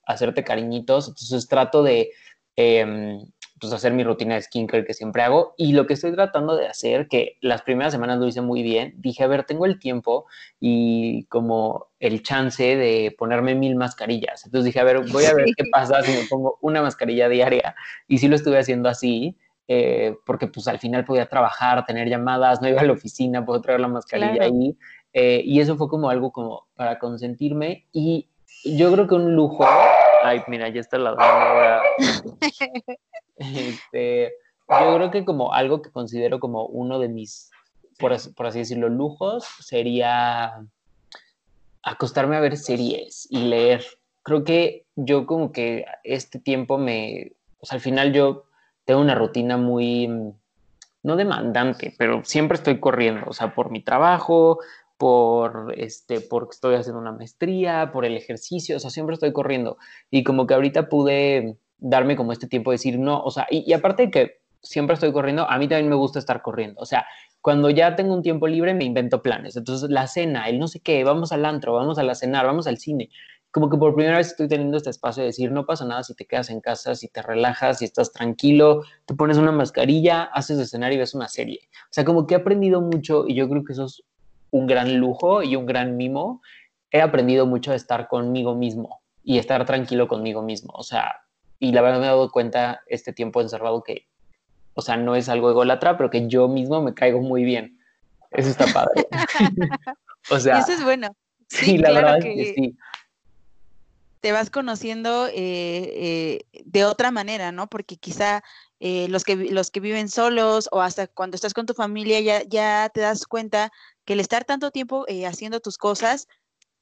hacerte 0.05 0.43
cariñitos, 0.43 1.07
entonces 1.07 1.47
trato 1.47 1.81
de, 1.81 2.11
eh, 2.55 3.17
pues 3.63 3.71
hacer 3.71 3.93
mi 3.93 4.03
rutina 4.03 4.35
de 4.35 4.41
skincare 4.41 4.83
que 4.83 4.93
siempre 4.93 5.21
hago 5.21 5.53
y 5.55 5.71
lo 5.71 5.87
que 5.87 5.93
estoy 5.93 6.11
tratando 6.11 6.57
de 6.57 6.67
hacer, 6.67 7.07
que 7.07 7.37
las 7.39 7.61
primeras 7.61 7.93
semanas 7.93 8.19
lo 8.19 8.27
hice 8.27 8.41
muy 8.41 8.61
bien, 8.61 8.93
dije, 8.97 9.23
a 9.23 9.27
ver, 9.27 9.45
tengo 9.45 9.65
el 9.65 9.79
tiempo 9.79 10.25
y 10.59 11.23
como 11.27 11.87
el 12.01 12.23
chance 12.23 12.75
de 12.75 13.15
ponerme 13.17 13.55
mil 13.55 13.77
mascarillas. 13.77 14.43
Entonces 14.43 14.65
dije, 14.65 14.81
a 14.81 14.83
ver, 14.83 15.09
voy 15.09 15.23
a 15.23 15.33
ver 15.33 15.45
qué 15.55 15.63
pasa 15.71 16.01
si 16.03 16.11
me 16.11 16.27
pongo 16.29 16.57
una 16.59 16.81
mascarilla 16.81 17.29
diaria 17.29 17.73
y 18.05 18.17
sí 18.17 18.27
lo 18.27 18.35
estuve 18.35 18.59
haciendo 18.59 18.89
así 18.89 19.37
eh, 19.69 20.17
porque 20.25 20.47
pues 20.47 20.67
al 20.67 20.79
final 20.79 21.05
podía 21.05 21.27
trabajar, 21.27 21.85
tener 21.85 22.09
llamadas, 22.09 22.61
no 22.61 22.67
iba 22.67 22.81
a 22.81 22.83
la 22.83 22.91
oficina, 22.91 23.45
puedo 23.45 23.61
traer 23.61 23.79
la 23.79 23.87
mascarilla 23.87 24.43
ahí. 24.43 24.77
Eh, 25.13 25.41
y 25.45 25.61
eso 25.61 25.77
fue 25.77 25.87
como 25.87 26.09
algo 26.09 26.33
como 26.33 26.67
para 26.75 26.99
consentirme 26.99 27.87
y 27.93 28.27
yo 28.65 28.91
creo 28.91 29.07
que 29.07 29.15
un 29.15 29.35
lujo, 29.35 29.65
ay, 30.23 30.41
mira, 30.47 30.67
ya 30.67 30.81
está 30.81 30.97
la 30.97 31.11
ahora. 31.11 31.81
este, 33.37 34.33
yo 34.69 34.95
creo 34.95 35.11
que 35.11 35.25
como 35.25 35.53
algo 35.53 35.81
que 35.81 35.91
considero 35.91 36.39
como 36.39 36.65
uno 36.65 36.99
de 36.99 37.09
mis, 37.09 37.51
por, 37.99 38.15
por 38.33 38.47
así 38.47 38.59
decirlo, 38.59 38.89
lujos, 38.89 39.45
sería 39.59 40.65
acostarme 41.83 42.37
a 42.37 42.41
ver 42.41 42.57
series 42.57 43.27
y 43.29 43.39
leer. 43.39 43.83
Creo 44.23 44.43
que 44.43 44.85
yo 44.95 45.25
como 45.25 45.51
que 45.51 45.85
este 46.03 46.39
tiempo 46.39 46.77
me, 46.77 47.33
o 47.59 47.65
sea, 47.65 47.75
al 47.75 47.81
final 47.81 48.13
yo 48.13 48.45
tengo 48.85 49.01
una 49.01 49.15
rutina 49.15 49.57
muy, 49.57 50.07
mm, 50.07 50.33
no 51.03 51.15
demandante, 51.17 51.93
pero 51.97 52.23
siempre 52.23 52.55
estoy 52.57 52.79
corriendo, 52.79 53.25
o 53.27 53.33
sea, 53.33 53.53
por 53.53 53.69
mi 53.69 53.81
trabajo, 53.81 54.59
por 54.97 55.73
este, 55.77 56.21
porque 56.21 56.53
estoy 56.53 56.75
haciendo 56.75 57.01
una 57.01 57.11
maestría, 57.11 57.91
por 57.91 58.05
el 58.05 58.15
ejercicio, 58.15 58.77
o 58.77 58.79
sea, 58.79 58.89
siempre 58.89 59.15
estoy 59.15 59.33
corriendo. 59.33 59.77
Y 60.09 60.23
como 60.23 60.47
que 60.47 60.53
ahorita 60.53 60.87
pude 60.87 61.57
darme 61.77 62.15
como 62.15 62.31
este 62.31 62.47
tiempo 62.47 62.71
de 62.71 62.75
decir 62.75 62.99
no, 62.99 63.21
o 63.21 63.31
sea, 63.31 63.47
y, 63.49 63.69
y 63.69 63.73
aparte 63.73 64.03
de 64.03 64.11
que 64.11 64.31
siempre 64.61 64.93
estoy 64.93 65.11
corriendo, 65.11 65.49
a 65.49 65.57
mí 65.57 65.67
también 65.67 65.89
me 65.89 65.95
gusta 65.95 66.19
estar 66.19 66.41
corriendo, 66.41 66.81
o 66.81 66.85
sea, 66.85 67.05
cuando 67.41 67.69
ya 67.69 67.95
tengo 67.95 68.13
un 68.13 68.21
tiempo 68.21 68.47
libre 68.47 68.73
me 68.73 68.85
invento 68.85 69.21
planes, 69.21 69.55
entonces 69.57 69.89
la 69.89 70.07
cena, 70.07 70.47
el 70.47 70.59
no 70.59 70.67
sé 70.67 70.79
qué, 70.79 71.03
vamos 71.03 71.31
al 71.31 71.45
antro, 71.45 71.73
vamos 71.73 71.97
a 71.97 72.03
la 72.03 72.15
cenar, 72.15 72.45
vamos 72.45 72.67
al 72.67 72.77
cine, 72.77 73.09
como 73.53 73.69
que 73.69 73.77
por 73.77 73.93
primera 73.93 74.17
vez 74.17 74.29
estoy 74.29 74.47
teniendo 74.47 74.77
este 74.77 74.89
espacio 74.89 75.21
de 75.21 75.27
decir, 75.27 75.51
no 75.51 75.67
pasa 75.67 75.85
nada 75.85 76.01
si 76.01 76.15
te 76.15 76.25
quedas 76.25 76.49
en 76.49 76.59
casa, 76.59 76.95
si 76.95 77.07
te 77.07 77.21
relajas, 77.21 77.77
si 77.77 77.85
estás 77.85 78.11
tranquilo, 78.11 78.81
te 79.05 79.13
pones 79.13 79.37
una 79.37 79.51
mascarilla, 79.51 80.23
haces 80.23 80.57
escenario 80.57 80.95
y 80.95 80.99
ves 80.99 81.13
una 81.13 81.27
serie. 81.27 81.59
O 81.83 81.91
sea, 81.91 82.03
como 82.03 82.25
que 82.25 82.33
he 82.33 82.37
aprendido 82.37 82.81
mucho 82.81 83.25
y 83.27 83.35
yo 83.35 83.47
creo 83.47 83.63
que 83.63 83.73
eso 83.73 83.85
es 83.85 84.01
un 84.49 84.65
gran 84.65 84.97
lujo 84.97 85.43
y 85.43 85.55
un 85.55 85.67
gran 85.67 85.97
mimo. 85.97 86.41
He 86.89 86.99
aprendido 86.99 87.45
mucho 87.45 87.69
de 87.69 87.77
estar 87.77 88.07
conmigo 88.07 88.55
mismo 88.55 89.01
y 89.23 89.37
estar 89.37 89.63
tranquilo 89.67 90.07
conmigo 90.07 90.41
mismo. 90.41 90.73
O 90.75 90.81
sea, 90.81 91.21
y 91.63 91.71
la 91.71 91.81
verdad 91.81 91.99
me 91.99 92.05
he 92.05 92.09
dado 92.09 92.29
cuenta 92.29 92.81
este 92.87 93.13
tiempo 93.13 93.39
encerrado 93.39 93.83
que, 93.83 94.05
o 94.73 94.81
sea, 94.81 94.97
no 94.97 95.15
es 95.15 95.29
algo 95.29 95.49
ególatra, 95.49 95.95
pero 95.95 96.09
que 96.09 96.27
yo 96.27 96.49
mismo 96.49 96.81
me 96.81 96.93
caigo 96.93 97.21
muy 97.21 97.45
bien. 97.45 97.79
Eso 98.31 98.49
está 98.49 98.65
padre. 98.67 99.07
o 100.29 100.39
sea. 100.39 100.59
Eso 100.59 100.73
es 100.73 100.83
bueno. 100.83 101.15
Sí, 101.47 101.77
la 101.77 101.91
verdad 101.91 102.17
es 102.17 102.25
que 102.25 102.53
sí 102.53 102.77
te 104.19 104.31
vas 104.31 104.49
conociendo 104.49 105.27
eh, 105.27 105.33
eh, 105.35 106.45
de 106.63 106.85
otra 106.85 107.11
manera, 107.11 107.51
¿no? 107.51 107.67
Porque 107.67 107.97
quizá 107.97 108.41
eh, 108.79 109.07
los, 109.09 109.25
que, 109.25 109.35
los 109.35 109.69
que 109.69 109.81
viven 109.81 110.07
solos 110.07 110.69
o 110.71 110.81
hasta 110.81 111.07
cuando 111.07 111.35
estás 111.35 111.53
con 111.53 111.65
tu 111.65 111.73
familia 111.73 112.21
ya, 112.21 112.41
ya 112.43 112.89
te 112.93 113.01
das 113.01 113.25
cuenta 113.25 113.69
que 114.05 114.13
el 114.13 114.21
estar 114.21 114.45
tanto 114.45 114.71
tiempo 114.71 115.05
haciendo 115.27 115.59
tus 115.59 115.77
cosas, 115.77 116.29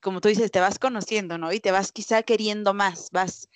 como 0.02 0.22
tú 0.22 0.30
dices, 0.30 0.52
te 0.52 0.60
vas 0.60 0.78
conociendo, 0.78 1.40
¿no? 1.40 1.52
Y 1.52 1.60
te 1.60 1.72
vas 1.72 1.92
quizá 1.92 2.22
queriendo 2.22 2.76
más, 2.76 3.10
vas 3.12 3.50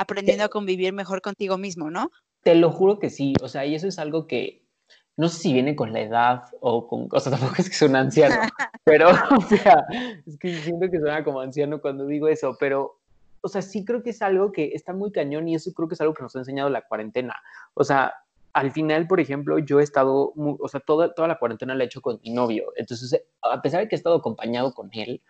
aprendiendo 0.00 0.44
a 0.44 0.48
convivir 0.48 0.92
mejor 0.94 1.20
contigo 1.20 1.58
mismo, 1.58 1.90
¿no? 1.90 2.10
Te 2.42 2.54
lo 2.54 2.70
juro 2.70 2.98
que 2.98 3.10
sí, 3.10 3.34
o 3.42 3.48
sea, 3.48 3.66
y 3.66 3.74
eso 3.74 3.86
es 3.86 3.98
algo 3.98 4.26
que 4.26 4.62
no 5.16 5.28
sé 5.28 5.40
si 5.40 5.52
viene 5.52 5.76
con 5.76 5.92
la 5.92 6.00
edad 6.00 6.44
o 6.60 6.88
con, 6.88 7.08
o 7.12 7.20
sea, 7.20 7.32
tampoco 7.38 7.56
es 7.58 7.68
que 7.68 7.76
soy 7.76 7.88
un 7.88 7.96
anciano, 7.96 8.34
pero, 8.84 9.10
o 9.10 9.42
sea, 9.42 9.84
es 10.26 10.38
que 10.38 10.54
siento 10.56 10.90
que 10.90 10.98
suena 10.98 11.22
como 11.22 11.40
anciano 11.40 11.82
cuando 11.82 12.06
digo 12.06 12.28
eso, 12.28 12.56
pero 12.58 13.00
o 13.42 13.48
sea, 13.48 13.62
sí 13.62 13.84
creo 13.84 14.02
que 14.02 14.10
es 14.10 14.22
algo 14.22 14.52
que 14.52 14.72
está 14.74 14.92
muy 14.92 15.12
cañón 15.12 15.48
y 15.48 15.54
eso 15.54 15.72
creo 15.72 15.88
que 15.88 15.94
es 15.94 16.00
algo 16.00 16.14
que 16.14 16.22
nos 16.22 16.36
ha 16.36 16.40
enseñado 16.40 16.68
la 16.68 16.82
cuarentena. 16.82 17.34
O 17.74 17.84
sea, 17.84 18.12
al 18.52 18.70
final, 18.72 19.06
por 19.06 19.20
ejemplo, 19.20 19.58
yo 19.58 19.80
he 19.80 19.82
estado, 19.82 20.32
o 20.36 20.68
sea, 20.68 20.80
toda, 20.80 21.14
toda 21.14 21.28
la 21.28 21.38
cuarentena 21.38 21.74
la 21.74 21.84
he 21.84 21.86
hecho 21.86 22.02
con 22.02 22.20
mi 22.22 22.30
novio. 22.30 22.72
Entonces, 22.76 23.22
a 23.42 23.62
pesar 23.62 23.80
de 23.80 23.88
que 23.88 23.94
he 23.94 23.98
estado 23.98 24.16
acompañado 24.16 24.74
con 24.74 24.90
él, 24.92 25.22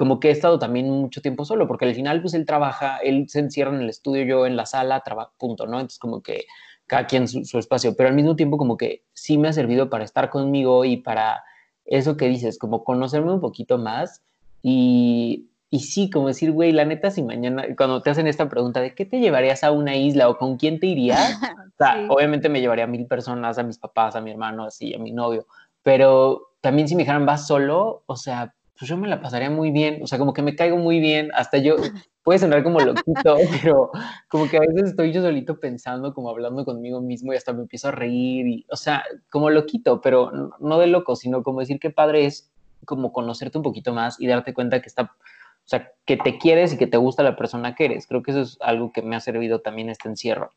como 0.00 0.18
que 0.18 0.28
he 0.28 0.30
estado 0.30 0.58
también 0.58 0.88
mucho 0.88 1.20
tiempo 1.20 1.44
solo, 1.44 1.68
porque 1.68 1.84
al 1.84 1.94
final, 1.94 2.22
pues 2.22 2.32
él 2.32 2.46
trabaja, 2.46 2.96
él 3.02 3.28
se 3.28 3.40
encierra 3.40 3.74
en 3.74 3.82
el 3.82 3.90
estudio, 3.90 4.24
yo 4.24 4.46
en 4.46 4.56
la 4.56 4.64
sala, 4.64 5.00
trabajo, 5.00 5.34
punto, 5.36 5.66
¿no? 5.66 5.76
Entonces, 5.76 5.98
como 5.98 6.22
que 6.22 6.46
cada 6.86 7.06
quien 7.06 7.28
su, 7.28 7.44
su 7.44 7.58
espacio, 7.58 7.94
pero 7.94 8.08
al 8.08 8.14
mismo 8.14 8.34
tiempo, 8.34 8.56
como 8.56 8.78
que 8.78 9.02
sí 9.12 9.36
me 9.36 9.48
ha 9.48 9.52
servido 9.52 9.90
para 9.90 10.04
estar 10.04 10.30
conmigo 10.30 10.86
y 10.86 10.96
para 10.96 11.44
eso 11.84 12.16
que 12.16 12.28
dices, 12.28 12.58
como 12.58 12.82
conocerme 12.82 13.30
un 13.30 13.42
poquito 13.42 13.76
más 13.76 14.22
y 14.62 15.50
y 15.72 15.80
sí, 15.80 16.08
como 16.08 16.28
decir, 16.28 16.50
güey, 16.50 16.72
la 16.72 16.86
neta, 16.86 17.10
si 17.10 17.22
mañana, 17.22 17.64
cuando 17.76 18.00
te 18.00 18.08
hacen 18.08 18.26
esta 18.26 18.48
pregunta 18.48 18.80
de 18.80 18.94
qué 18.94 19.04
te 19.04 19.20
llevarías 19.20 19.62
a 19.62 19.70
una 19.70 19.96
isla 19.96 20.30
o 20.30 20.38
con 20.38 20.56
quién 20.56 20.80
te 20.80 20.86
irías, 20.86 21.20
o 21.74 21.76
sea, 21.78 22.06
obviamente 22.08 22.48
me 22.48 22.62
llevaría 22.62 22.84
a 22.84 22.88
mil 22.88 23.06
personas, 23.06 23.58
a 23.58 23.62
mis 23.62 23.78
papás, 23.78 24.16
a 24.16 24.22
mi 24.22 24.30
hermano, 24.30 24.64
así, 24.64 24.94
a 24.94 24.98
mi 24.98 25.12
novio, 25.12 25.46
pero 25.82 26.54
también 26.62 26.88
si 26.88 26.96
me 26.96 27.02
dijeran, 27.02 27.26
vas 27.26 27.46
solo, 27.46 28.02
o 28.06 28.16
sea, 28.16 28.54
pues 28.80 28.88
yo 28.88 28.96
me 28.96 29.08
la 29.08 29.20
pasaría 29.20 29.50
muy 29.50 29.70
bien, 29.70 30.02
o 30.02 30.06
sea, 30.06 30.18
como 30.18 30.32
que 30.32 30.40
me 30.40 30.56
caigo 30.56 30.78
muy 30.78 31.00
bien, 31.00 31.30
hasta 31.34 31.58
yo, 31.58 31.76
puede 32.22 32.38
sonar 32.38 32.62
como 32.62 32.80
loquito, 32.80 33.36
pero 33.62 33.90
como 34.30 34.48
que 34.48 34.56
a 34.56 34.60
veces 34.60 34.90
estoy 34.90 35.12
yo 35.12 35.20
solito 35.20 35.60
pensando, 35.60 36.14
como 36.14 36.30
hablando 36.30 36.64
conmigo 36.64 37.02
mismo 37.02 37.34
y 37.34 37.36
hasta 37.36 37.52
me 37.52 37.60
empiezo 37.60 37.88
a 37.88 37.90
reír, 37.90 38.64
o 38.70 38.76
sea, 38.76 39.04
como 39.28 39.50
loquito, 39.50 40.00
pero 40.00 40.32
no 40.60 40.78
de 40.78 40.86
loco, 40.86 41.14
sino 41.14 41.42
como 41.42 41.60
decir 41.60 41.78
qué 41.78 41.90
padre 41.90 42.24
es 42.24 42.50
como 42.86 43.12
conocerte 43.12 43.58
un 43.58 43.64
poquito 43.64 43.92
más 43.92 44.18
y 44.18 44.26
darte 44.26 44.54
cuenta 44.54 44.80
que 44.80 44.88
está, 44.88 45.02
o 45.02 45.68
sea, 45.68 45.92
que 46.06 46.16
te 46.16 46.38
quieres 46.38 46.72
y 46.72 46.78
que 46.78 46.86
te 46.86 46.96
gusta 46.96 47.22
la 47.22 47.36
persona 47.36 47.74
que 47.74 47.84
eres. 47.84 48.06
Creo 48.06 48.22
que 48.22 48.30
eso 48.30 48.40
es 48.40 48.56
algo 48.62 48.92
que 48.92 49.02
me 49.02 49.14
ha 49.14 49.20
servido 49.20 49.60
también 49.60 49.90
este 49.90 50.08
encierro. 50.08 50.52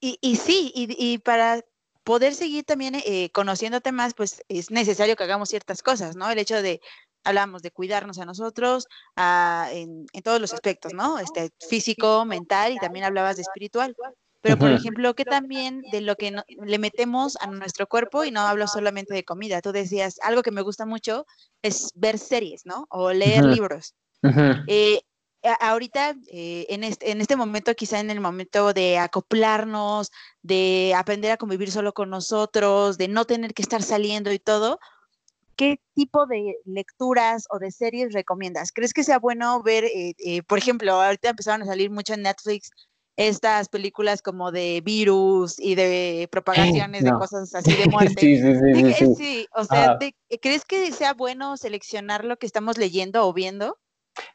Y, 0.00 0.36
sí, 0.36 0.72
y 0.74 1.18
para 1.18 1.62
poder 2.04 2.34
seguir 2.34 2.64
también 2.64 2.94
eh, 2.94 3.30
conociéndote 3.30 3.92
más, 3.92 4.14
pues 4.14 4.42
es 4.48 4.70
necesario 4.70 5.16
que 5.16 5.24
hagamos 5.24 5.48
ciertas 5.48 5.82
cosas, 5.82 6.16
¿no? 6.16 6.30
El 6.30 6.38
hecho 6.38 6.60
de, 6.62 6.80
hablamos 7.24 7.62
de 7.62 7.70
cuidarnos 7.70 8.18
a 8.18 8.24
nosotros 8.24 8.86
en, 9.16 10.06
todos 10.24 10.40
los 10.40 10.52
aspectos, 10.52 10.92
¿no? 10.94 11.18
Este, 11.18 11.50
físico, 11.68 12.24
mental 12.24 12.72
y 12.72 12.78
también 12.78 13.04
hablabas 13.04 13.36
de 13.36 13.42
espiritual. 13.42 13.94
Pero, 14.40 14.58
por 14.58 14.72
ejemplo, 14.72 15.14
que 15.14 15.24
también 15.24 15.82
de 15.92 16.00
lo 16.00 16.16
que 16.16 16.34
le 16.48 16.78
metemos 16.78 17.36
a 17.40 17.46
nuestro 17.46 17.86
cuerpo, 17.86 18.24
y 18.24 18.32
no 18.32 18.40
hablo 18.40 18.66
solamente 18.66 19.14
de 19.14 19.22
comida, 19.22 19.62
tú 19.62 19.70
decías, 19.70 20.18
algo 20.20 20.42
que 20.42 20.50
me 20.50 20.62
gusta 20.62 20.84
mucho 20.84 21.26
es 21.62 21.92
ver 21.94 22.18
series, 22.18 22.66
¿no? 22.66 22.86
O 22.90 23.12
leer 23.12 23.44
libros 23.44 23.94
ahorita, 25.42 26.16
eh, 26.28 26.66
en, 26.68 26.84
este, 26.84 27.10
en 27.10 27.20
este 27.20 27.36
momento, 27.36 27.74
quizá 27.74 28.00
en 28.00 28.10
el 28.10 28.20
momento 28.20 28.72
de 28.72 28.98
acoplarnos, 28.98 30.10
de 30.42 30.94
aprender 30.96 31.32
a 31.32 31.36
convivir 31.36 31.70
solo 31.70 31.92
con 31.92 32.10
nosotros, 32.10 32.98
de 32.98 33.08
no 33.08 33.24
tener 33.24 33.54
que 33.54 33.62
estar 33.62 33.82
saliendo 33.82 34.32
y 34.32 34.38
todo, 34.38 34.78
¿qué 35.56 35.80
tipo 35.94 36.26
de 36.26 36.56
lecturas 36.64 37.46
o 37.50 37.58
de 37.58 37.70
series 37.70 38.12
recomiendas? 38.12 38.72
¿Crees 38.72 38.92
que 38.92 39.04
sea 39.04 39.18
bueno 39.18 39.62
ver, 39.62 39.84
eh, 39.84 40.14
eh, 40.18 40.42
por 40.42 40.58
ejemplo, 40.58 40.92
ahorita 40.92 41.30
empezaron 41.30 41.62
a 41.62 41.66
salir 41.66 41.90
mucho 41.90 42.14
en 42.14 42.22
Netflix 42.22 42.70
estas 43.16 43.68
películas 43.68 44.22
como 44.22 44.52
de 44.52 44.80
virus 44.82 45.58
y 45.58 45.74
de 45.74 46.28
propagaciones 46.32 47.04
de 47.04 47.12
cosas 47.12 47.54
así 47.54 47.74
de 47.74 47.86
muerte. 47.90 48.20
sí, 48.20 48.38
sí, 48.38 48.94
sí, 48.94 49.14
sí, 49.16 49.46
o 49.54 49.64
sea, 49.64 49.98
¿crees 50.40 50.64
que 50.64 50.92
sea 50.92 51.14
bueno 51.14 51.56
seleccionar 51.56 52.24
lo 52.24 52.38
que 52.38 52.46
estamos 52.46 52.78
leyendo 52.78 53.26
o 53.26 53.32
viendo? 53.32 53.76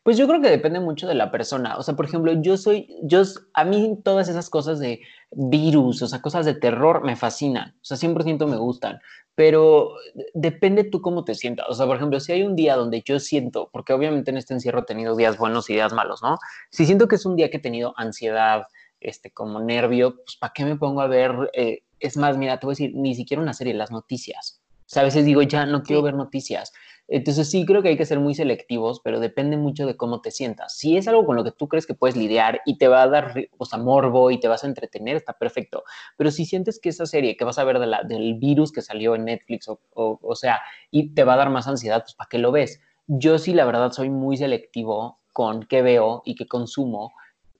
Pues 0.03 0.17
yo 0.17 0.27
creo 0.27 0.41
que 0.41 0.50
depende 0.50 0.79
mucho 0.79 1.07
de 1.07 1.15
la 1.15 1.31
persona. 1.31 1.77
O 1.77 1.84
sea, 1.84 1.96
por 1.96 2.05
ejemplo, 2.05 2.34
yo 2.41 2.57
soy, 2.57 2.88
yo, 3.03 3.22
a 3.53 3.63
mí 3.63 4.00
todas 4.03 4.29
esas 4.29 4.50
cosas 4.50 4.79
de 4.79 5.01
virus, 5.31 6.01
o 6.01 6.07
sea, 6.07 6.22
cosas 6.22 6.46
de 6.46 6.55
terror 6.55 7.03
me 7.03 7.15
fascinan. 7.15 7.75
O 7.81 7.86
sea, 7.86 7.98
100% 7.98 8.48
me 8.48 8.57
gustan. 8.57 9.00
Pero 9.36 9.91
depende 10.34 10.84
tú 10.84 11.01
cómo 11.01 11.24
te 11.24 11.36
sientas. 11.36 11.67
O 11.69 11.74
sea, 11.74 11.86
por 11.86 11.98
ejemplo, 11.98 12.19
si 12.19 12.31
hay 12.31 12.43
un 12.43 12.55
día 12.55 12.75
donde 12.75 13.03
yo 13.05 13.19
siento, 13.19 13.69
porque 13.72 13.93
obviamente 13.93 14.31
en 14.31 14.38
este 14.38 14.53
encierro 14.53 14.79
he 14.79 14.86
tenido 14.86 15.15
días 15.15 15.38
buenos 15.38 15.69
y 15.69 15.74
días 15.74 15.93
malos, 15.93 16.24
¿no? 16.24 16.38
Si 16.72 16.86
siento 16.86 17.07
que 17.07 17.15
es 17.15 17.25
un 17.25 17.36
día 17.36 17.51
que 17.51 17.57
he 17.57 17.62
tenido 17.62 17.93
ansiedad, 17.98 18.63
este, 19.00 19.31
como 19.31 19.60
nervio, 19.60 20.15
pues 20.15 20.38
¿para 20.38 20.53
qué 20.53 20.65
me 20.65 20.75
pongo 20.75 21.01
a 21.01 21.07
ver? 21.07 21.51
Eh, 21.53 21.84
es 22.00 22.17
más, 22.17 22.38
mira, 22.38 22.60
te 22.60 22.65
voy 22.65 22.72
a 22.72 22.75
decir, 22.75 22.91
ni 22.96 23.13
siquiera 23.15 23.41
una 23.41 23.53
serie, 23.53 23.74
las 23.74 23.91
noticias. 23.91 24.62
O 24.88 24.89
sea, 24.89 25.01
a 25.01 25.06
veces 25.06 25.25
digo, 25.25 25.41
ya 25.41 25.65
no 25.65 25.84
quiero 25.84 26.01
ver 26.01 26.13
noticias. 26.13 26.72
Entonces 27.10 27.50
sí 27.50 27.65
creo 27.65 27.82
que 27.82 27.89
hay 27.89 27.98
que 27.98 28.06
ser 28.06 28.20
muy 28.20 28.36
selectivos, 28.36 29.01
pero 29.01 29.20
depende 29.20 29.56
mucho 29.58 29.86
de 29.86 29.96
cómo 29.96 30.22
te 30.22 30.32
sientas. 30.32 30.77
Si 30.77 30.98
es 30.98 31.08
algo 31.08 31.25
con 31.25 31.36
lo 31.36 31.44
que 31.44 31.51
tú 31.51 31.67
crees 31.67 31.86
que 31.86 31.94
puedes 31.94 32.17
lidiar 32.17 32.62
y 32.65 32.77
te 32.77 32.88
va 32.88 33.01
a 33.03 33.08
dar 33.08 33.34
o 33.58 33.65
sea, 33.65 33.79
morbo 33.79 34.32
y 34.32 34.39
te 34.39 34.48
vas 34.48 34.63
a 34.63 34.67
entretener, 34.67 35.15
está 35.15 35.34
perfecto. 35.34 35.84
Pero 36.17 36.32
si 36.32 36.46
sientes 36.46 36.79
que 36.79 36.89
esa 36.89 37.06
serie 37.06 37.38
que 37.38 37.46
vas 37.46 37.60
a 37.60 37.65
ver 37.65 37.79
de 37.79 37.88
la, 37.88 38.03
del 38.03 38.36
virus 38.36 38.72
que 38.72 38.82
salió 38.82 39.15
en 39.15 39.25
Netflix, 39.25 39.70
o, 39.70 39.79
o, 39.94 40.36
sea, 40.36 40.60
y 40.91 41.13
te 41.13 41.24
va 41.24 41.34
a 41.34 41.38
dar 41.38 41.50
más 41.50 41.67
ansiedad, 41.67 42.01
pues 42.03 42.15
¿para 42.15 42.29
qué 42.29 42.39
lo 42.39 42.51
ves? 42.51 42.82
Yo 43.08 43.38
sí, 43.39 43.53
la 43.53 43.65
verdad, 43.65 43.91
soy 43.91 44.10
muy 44.10 44.36
selectivo 44.36 45.20
con 45.32 45.63
qué 45.63 45.82
veo 45.82 46.24
y 46.25 46.36
qué 46.36 46.46
consumo. 46.46 47.13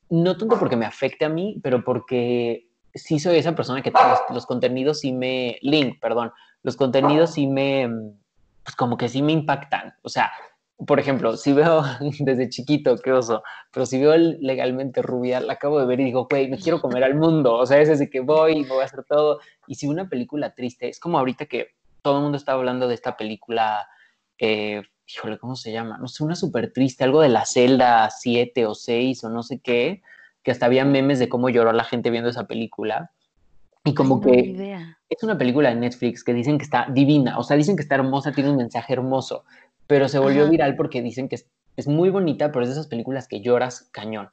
No 0.10 0.38
tanto 0.38 0.60
porque 0.60 0.76
me 0.76 0.86
afecte 0.86 1.24
a 1.24 1.30
mí, 1.30 1.60
pero 1.64 1.84
porque 1.86 2.67
sí 2.98 3.20
soy 3.20 3.38
esa 3.38 3.56
persona 3.56 3.82
que 3.82 3.92
los, 3.92 4.20
los 4.30 4.46
contenidos 4.46 5.00
sí 5.00 5.14
me... 5.14 5.58
Link, 5.62 6.00
perdón. 6.00 6.32
Los 6.64 6.76
contenidos 6.76 7.32
sí 7.32 7.48
me 7.48 8.14
pues 8.68 8.76
como 8.76 8.98
que 8.98 9.08
sí 9.08 9.22
me 9.22 9.32
impactan. 9.32 9.94
O 10.02 10.10
sea, 10.10 10.30
por 10.86 11.00
ejemplo, 11.00 11.38
si 11.38 11.54
veo 11.54 11.84
desde 12.20 12.50
chiquito, 12.50 12.98
qué 12.98 13.14
oso, 13.14 13.42
pero 13.72 13.86
si 13.86 13.98
veo 13.98 14.14
legalmente 14.18 15.02
rubia, 15.02 15.40
la 15.40 15.54
acabo 15.54 15.80
de 15.80 15.86
ver 15.86 16.02
y 16.02 16.04
digo, 16.04 16.28
güey, 16.30 16.50
me 16.50 16.58
quiero 16.58 16.82
comer 16.82 17.06
al 17.06 17.16
mundo. 17.16 17.56
O 17.56 17.66
sea, 17.66 17.80
es 17.80 17.88
desde 17.88 18.10
que 18.10 18.20
voy 18.20 18.58
y 18.58 18.66
voy 18.66 18.82
a 18.82 18.86
hacer 18.86 19.06
todo. 19.06 19.40
Y 19.68 19.76
si 19.76 19.88
una 19.88 20.10
película 20.10 20.54
triste, 20.54 20.90
es 20.90 21.00
como 21.00 21.18
ahorita 21.18 21.46
que 21.46 21.76
todo 22.02 22.18
el 22.18 22.24
mundo 22.24 22.38
está 22.38 22.52
hablando 22.52 22.90
de 22.90 22.96
esta 22.96 23.16
película, 23.16 23.88
eh, 24.38 24.82
híjole, 25.08 25.38
¿cómo 25.38 25.56
se 25.56 25.72
llama? 25.72 25.98
No 25.98 26.10
sé, 26.10 26.26
una 26.26 26.36
súper 26.36 26.74
triste, 26.74 27.06
algo 27.06 27.22
de 27.22 27.30
la 27.30 27.46
celda 27.46 28.10
7 28.10 28.66
o 28.66 28.76
6 28.76 29.24
o 29.24 29.30
no 29.30 29.44
sé 29.44 29.60
qué, 29.60 30.02
que 30.48 30.52
hasta 30.52 30.66
había 30.66 30.86
memes 30.86 31.20
de 31.20 31.28
cómo 31.28 31.50
lloró 31.50 31.74
la 31.74 31.84
gente 31.84 32.10
viendo 32.10 32.30
esa 32.30 32.48
película. 32.48 33.12
Y 33.84 33.94
como 33.94 34.22
que 34.22 34.80
es 35.10 35.22
una 35.22 35.38
película 35.38 35.68
de 35.68 35.76
Netflix 35.76 36.24
que 36.24 36.34
dicen 36.34 36.58
que 36.58 36.64
está 36.64 36.88
divina, 36.90 37.38
o 37.38 37.44
sea, 37.44 37.58
dicen 37.58 37.76
que 37.76 37.82
está 37.82 37.96
hermosa, 37.96 38.32
tiene 38.32 38.52
un 38.52 38.56
mensaje 38.56 38.94
hermoso, 38.94 39.44
pero 39.88 40.08
se 40.08 40.20
volvió 40.20 40.48
viral 40.50 40.78
porque 40.78 41.02
dicen 41.02 41.28
que 41.28 41.36
es, 41.36 41.48
es, 41.76 41.90
muy 41.90 42.10
bonita, 42.12 42.54
pero 42.54 42.64
es 42.64 42.70
de 42.70 42.76
esas 42.76 42.88
películas 42.88 43.28
que 43.28 43.42
lloras 43.42 43.90
cañón. 43.92 44.30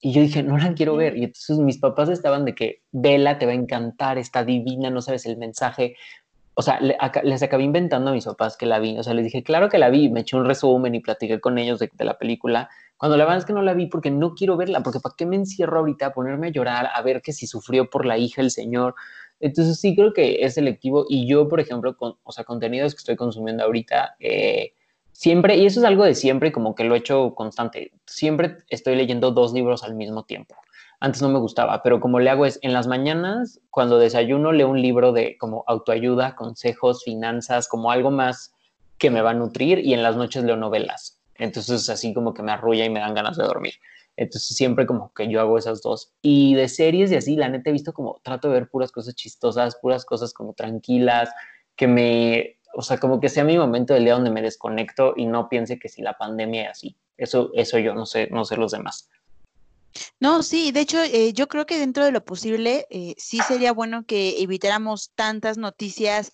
Y 0.00 0.12
yo 0.12 0.22
dije, 0.22 0.44
no 0.44 0.56
la 0.56 0.72
quiero 0.74 0.94
ver. 0.94 1.16
Y 1.16 1.24
entonces 1.24 1.58
mis 1.58 1.78
papás 1.78 2.08
estaban 2.10 2.44
de 2.44 2.54
que, 2.54 2.82
vela, 2.92 3.40
te 3.40 3.46
va 3.46 3.50
a 3.50 3.56
encantar, 3.56 4.18
está 4.18 4.44
divina, 4.44 4.88
no 4.88 5.02
sabes 5.02 5.26
el 5.26 5.36
mensaje. 5.36 5.96
O 6.54 6.62
sea, 6.62 6.78
les 7.24 7.42
acabé 7.42 7.64
inventando 7.64 8.10
a 8.10 8.14
mis 8.14 8.24
papás 8.24 8.56
que 8.56 8.66
la 8.66 8.78
vi. 8.78 8.96
O 8.98 9.02
sea, 9.02 9.14
les 9.14 9.24
dije, 9.24 9.42
claro 9.42 9.68
que 9.68 9.78
la 9.78 9.90
vi, 9.90 10.10
me 10.10 10.20
eché 10.20 10.36
un 10.36 10.44
resumen 10.44 10.94
y 10.94 11.00
platiqué 11.00 11.40
con 11.40 11.58
ellos 11.58 11.80
de, 11.80 11.90
de 11.92 12.04
la 12.04 12.18
película 12.18 12.68
cuando 13.00 13.16
la 13.16 13.24
verdad 13.24 13.38
es 13.38 13.46
que 13.46 13.54
no 13.54 13.62
la 13.62 13.72
vi 13.72 13.86
porque 13.86 14.10
no 14.10 14.34
quiero 14.34 14.58
verla, 14.58 14.82
porque 14.82 15.00
¿para 15.00 15.14
qué 15.16 15.24
me 15.24 15.34
encierro 15.34 15.78
ahorita 15.78 16.04
a 16.04 16.12
ponerme 16.12 16.48
a 16.48 16.50
llorar, 16.50 16.90
a 16.92 17.00
ver 17.00 17.22
que 17.22 17.32
si 17.32 17.46
sufrió 17.46 17.88
por 17.88 18.04
la 18.04 18.18
hija 18.18 18.42
el 18.42 18.50
señor? 18.50 18.94
Entonces 19.40 19.80
sí 19.80 19.96
creo 19.96 20.12
que 20.12 20.44
es 20.44 20.52
selectivo 20.52 21.06
y 21.08 21.26
yo, 21.26 21.48
por 21.48 21.60
ejemplo, 21.60 21.96
con, 21.96 22.18
o 22.22 22.30
sea, 22.30 22.44
contenidos 22.44 22.92
que 22.92 22.98
estoy 22.98 23.16
consumiendo 23.16 23.64
ahorita, 23.64 24.16
eh, 24.20 24.74
siempre, 25.12 25.56
y 25.56 25.64
eso 25.64 25.80
es 25.80 25.86
algo 25.86 26.04
de 26.04 26.14
siempre, 26.14 26.52
como 26.52 26.74
que 26.74 26.84
lo 26.84 26.94
he 26.94 26.98
hecho 26.98 27.34
constante, 27.34 27.90
siempre 28.04 28.58
estoy 28.68 28.96
leyendo 28.96 29.30
dos 29.30 29.54
libros 29.54 29.82
al 29.82 29.94
mismo 29.94 30.24
tiempo. 30.24 30.56
Antes 31.00 31.22
no 31.22 31.30
me 31.30 31.38
gustaba, 31.38 31.82
pero 31.82 32.00
como 32.00 32.20
le 32.20 32.28
hago 32.28 32.44
es, 32.44 32.58
en 32.60 32.74
las 32.74 32.86
mañanas, 32.86 33.62
cuando 33.70 33.98
desayuno, 33.98 34.52
leo 34.52 34.68
un 34.68 34.82
libro 34.82 35.12
de 35.12 35.38
como 35.38 35.64
autoayuda, 35.66 36.36
consejos, 36.36 37.02
finanzas, 37.02 37.66
como 37.66 37.90
algo 37.90 38.10
más 38.10 38.52
que 38.98 39.08
me 39.08 39.22
va 39.22 39.30
a 39.30 39.34
nutrir 39.34 39.78
y 39.78 39.94
en 39.94 40.02
las 40.02 40.16
noches 40.16 40.44
leo 40.44 40.56
novelas. 40.56 41.19
Entonces 41.40 41.88
así 41.88 42.14
como 42.14 42.34
que 42.34 42.42
me 42.42 42.52
arrulla 42.52 42.84
y 42.84 42.90
me 42.90 43.00
dan 43.00 43.14
ganas 43.14 43.36
de 43.36 43.44
dormir. 43.44 43.74
Entonces 44.16 44.54
siempre 44.56 44.86
como 44.86 45.12
que 45.14 45.28
yo 45.28 45.40
hago 45.40 45.56
esas 45.56 45.80
dos. 45.82 46.12
Y 46.22 46.54
de 46.54 46.68
series 46.68 47.10
y 47.10 47.16
así, 47.16 47.36
la 47.36 47.48
neta 47.48 47.70
he 47.70 47.72
visto 47.72 47.92
como 47.92 48.20
trato 48.22 48.48
de 48.48 48.54
ver 48.54 48.68
puras 48.68 48.92
cosas 48.92 49.14
chistosas, 49.14 49.76
puras 49.80 50.04
cosas 50.04 50.34
como 50.34 50.52
tranquilas, 50.52 51.30
que 51.74 51.86
me, 51.86 52.58
o 52.74 52.82
sea, 52.82 52.98
como 52.98 53.18
que 53.20 53.30
sea 53.30 53.44
mi 53.44 53.56
momento 53.56 53.94
del 53.94 54.04
día 54.04 54.14
donde 54.14 54.30
me 54.30 54.42
desconecto 54.42 55.14
y 55.16 55.24
no 55.24 55.48
piense 55.48 55.78
que 55.78 55.88
si 55.88 56.02
la 56.02 56.18
pandemia 56.18 56.64
es 56.64 56.70
así. 56.70 56.96
Eso, 57.16 57.50
eso 57.54 57.78
yo 57.78 57.94
no 57.94 58.04
sé, 58.04 58.28
no 58.30 58.44
sé 58.44 58.56
los 58.56 58.72
demás. 58.72 59.08
No, 60.20 60.42
sí, 60.42 60.70
de 60.70 60.80
hecho, 60.80 61.02
eh, 61.02 61.32
yo 61.32 61.48
creo 61.48 61.66
que 61.66 61.78
dentro 61.78 62.04
de 62.04 62.12
lo 62.12 62.24
posible, 62.24 62.86
eh, 62.90 63.14
sí 63.16 63.40
sería 63.42 63.72
bueno 63.72 64.04
que 64.06 64.40
evitáramos 64.42 65.10
tantas 65.14 65.58
noticias 65.58 66.32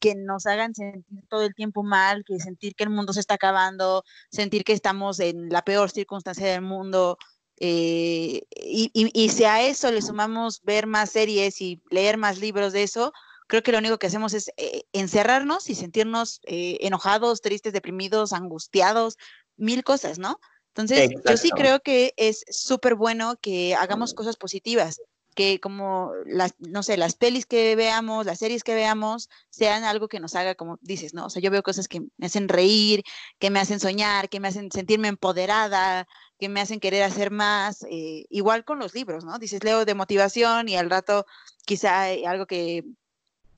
que 0.00 0.14
nos 0.14 0.46
hagan 0.46 0.74
sentir 0.74 1.22
todo 1.28 1.42
el 1.42 1.54
tiempo 1.54 1.82
mal, 1.82 2.24
que 2.24 2.38
sentir 2.40 2.74
que 2.74 2.84
el 2.84 2.90
mundo 2.90 3.12
se 3.12 3.20
está 3.20 3.34
acabando, 3.34 4.02
sentir 4.30 4.64
que 4.64 4.72
estamos 4.72 5.20
en 5.20 5.50
la 5.50 5.62
peor 5.62 5.90
circunstancia 5.90 6.46
del 6.46 6.62
mundo. 6.62 7.18
Eh, 7.58 8.42
y, 8.50 9.28
si 9.28 9.44
a 9.44 9.62
eso 9.62 9.90
le 9.92 10.00
sumamos 10.00 10.62
ver 10.62 10.86
más 10.86 11.10
series 11.10 11.60
y 11.60 11.82
leer 11.90 12.16
más 12.16 12.38
libros 12.38 12.72
de 12.72 12.82
eso, 12.82 13.12
creo 13.46 13.62
que 13.62 13.72
lo 13.72 13.78
único 13.78 13.98
que 13.98 14.06
hacemos 14.06 14.32
es 14.32 14.50
eh, 14.56 14.84
encerrarnos 14.92 15.68
y 15.68 15.74
sentirnos 15.74 16.40
eh, 16.46 16.78
enojados, 16.80 17.42
tristes, 17.42 17.74
deprimidos, 17.74 18.32
angustiados, 18.32 19.18
mil 19.56 19.84
cosas, 19.84 20.18
¿no? 20.18 20.40
Entonces, 20.68 21.10
yo 21.28 21.36
sí 21.36 21.50
creo 21.50 21.80
que 21.80 22.14
es 22.16 22.44
súper 22.48 22.94
bueno 22.94 23.36
que 23.42 23.74
hagamos 23.74 24.14
cosas 24.14 24.36
positivas 24.36 25.00
que 25.34 25.60
como 25.60 26.12
las, 26.26 26.54
no 26.58 26.82
sé, 26.82 26.96
las 26.96 27.14
pelis 27.14 27.46
que 27.46 27.76
veamos, 27.76 28.26
las 28.26 28.38
series 28.38 28.64
que 28.64 28.74
veamos, 28.74 29.28
sean 29.50 29.84
algo 29.84 30.08
que 30.08 30.20
nos 30.20 30.34
haga, 30.34 30.54
como 30.54 30.78
dices, 30.82 31.14
¿no? 31.14 31.26
O 31.26 31.30
sea, 31.30 31.40
yo 31.42 31.50
veo 31.50 31.62
cosas 31.62 31.88
que 31.88 32.00
me 32.16 32.26
hacen 32.26 32.48
reír, 32.48 33.02
que 33.38 33.50
me 33.50 33.60
hacen 33.60 33.80
soñar, 33.80 34.28
que 34.28 34.40
me 34.40 34.48
hacen 34.48 34.70
sentirme 34.72 35.08
empoderada, 35.08 36.06
que 36.38 36.48
me 36.48 36.60
hacen 36.60 36.80
querer 36.80 37.02
hacer 37.04 37.30
más, 37.30 37.84
eh, 37.90 38.26
igual 38.30 38.64
con 38.64 38.78
los 38.78 38.94
libros, 38.94 39.24
¿no? 39.24 39.38
Dices, 39.38 39.62
leo 39.64 39.84
de 39.84 39.94
motivación 39.94 40.68
y 40.68 40.76
al 40.76 40.90
rato 40.90 41.26
quizá 41.64 42.04
algo 42.26 42.46
que 42.46 42.84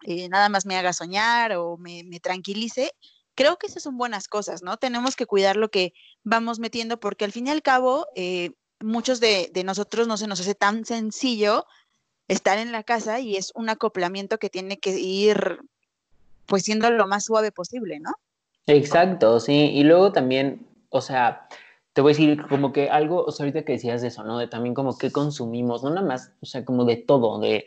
eh, 0.05 0.29
nada 0.29 0.49
más 0.49 0.67
me 0.67 0.76
haga 0.76 0.93
soñar 0.93 1.52
o 1.55 1.76
me, 1.79 2.02
me 2.05 2.21
tranquilice. 2.21 2.93
Creo 3.35 3.57
que 3.57 3.67
esas 3.67 3.83
son 3.83 3.97
buenas 3.97 4.29
cosas, 4.29 4.62
¿no? 4.62 4.76
Tenemos 4.76 5.17
que 5.17 5.26
cuidar 5.26 5.57
lo 5.57 5.71
que 5.71 5.95
vamos 6.23 6.59
metiendo 6.59 7.00
porque 7.00 7.25
al 7.25 7.33
fin 7.33 7.47
y 7.47 7.50
al 7.50 7.62
cabo, 7.62 8.07
eh, 8.14 8.52
muchos 8.83 9.21
de, 9.21 9.51
nosotros 9.65 10.09
no 10.09 10.17
se 10.17 10.27
nos 10.27 10.41
hace 10.41 10.55
tan 10.55 10.85
sencillo 10.85 11.67
estar 12.29 12.59
en 12.59 12.73
la 12.73 12.83
casa 12.83 13.21
y 13.21 13.37
es 13.37 13.53
un 13.55 13.69
acoplamiento 13.69 14.39
que 14.39 14.51
tiene 14.51 14.79
que 14.79 14.99
ir 14.99 15.61
pues 16.47 16.65
siendo 16.65 16.91
lo 16.91 17.07
más 17.07 17.25
suave 17.25 17.53
posible, 17.53 18.01
¿no? 18.01 18.12
Exacto, 18.67 19.41
sí. 19.41 19.71
Y 19.75 19.85
luego 19.85 20.12
también, 20.12 20.67
o 20.91 21.01
sea, 21.01 21.49
te 21.93 22.01
voy 22.01 22.12
a 22.12 22.15
decir 22.15 22.47
como 22.49 22.73
que 22.73 22.91
algo, 22.91 23.25
o 23.25 23.33
sea, 23.33 23.45
ahorita 23.45 23.65
que 23.65 23.73
decías 23.73 24.03
de 24.03 24.09
eso, 24.09 24.25
¿no? 24.25 24.39
De 24.39 24.49
también 24.49 24.75
como 24.75 24.97
que 24.97 25.11
consumimos, 25.11 25.83
no 25.83 25.91
nada 25.91 26.07
más, 26.07 26.33
o 26.41 26.47
sea, 26.47 26.65
como 26.65 26.85
de 26.85 26.97
todo, 26.97 27.39
de... 27.41 27.65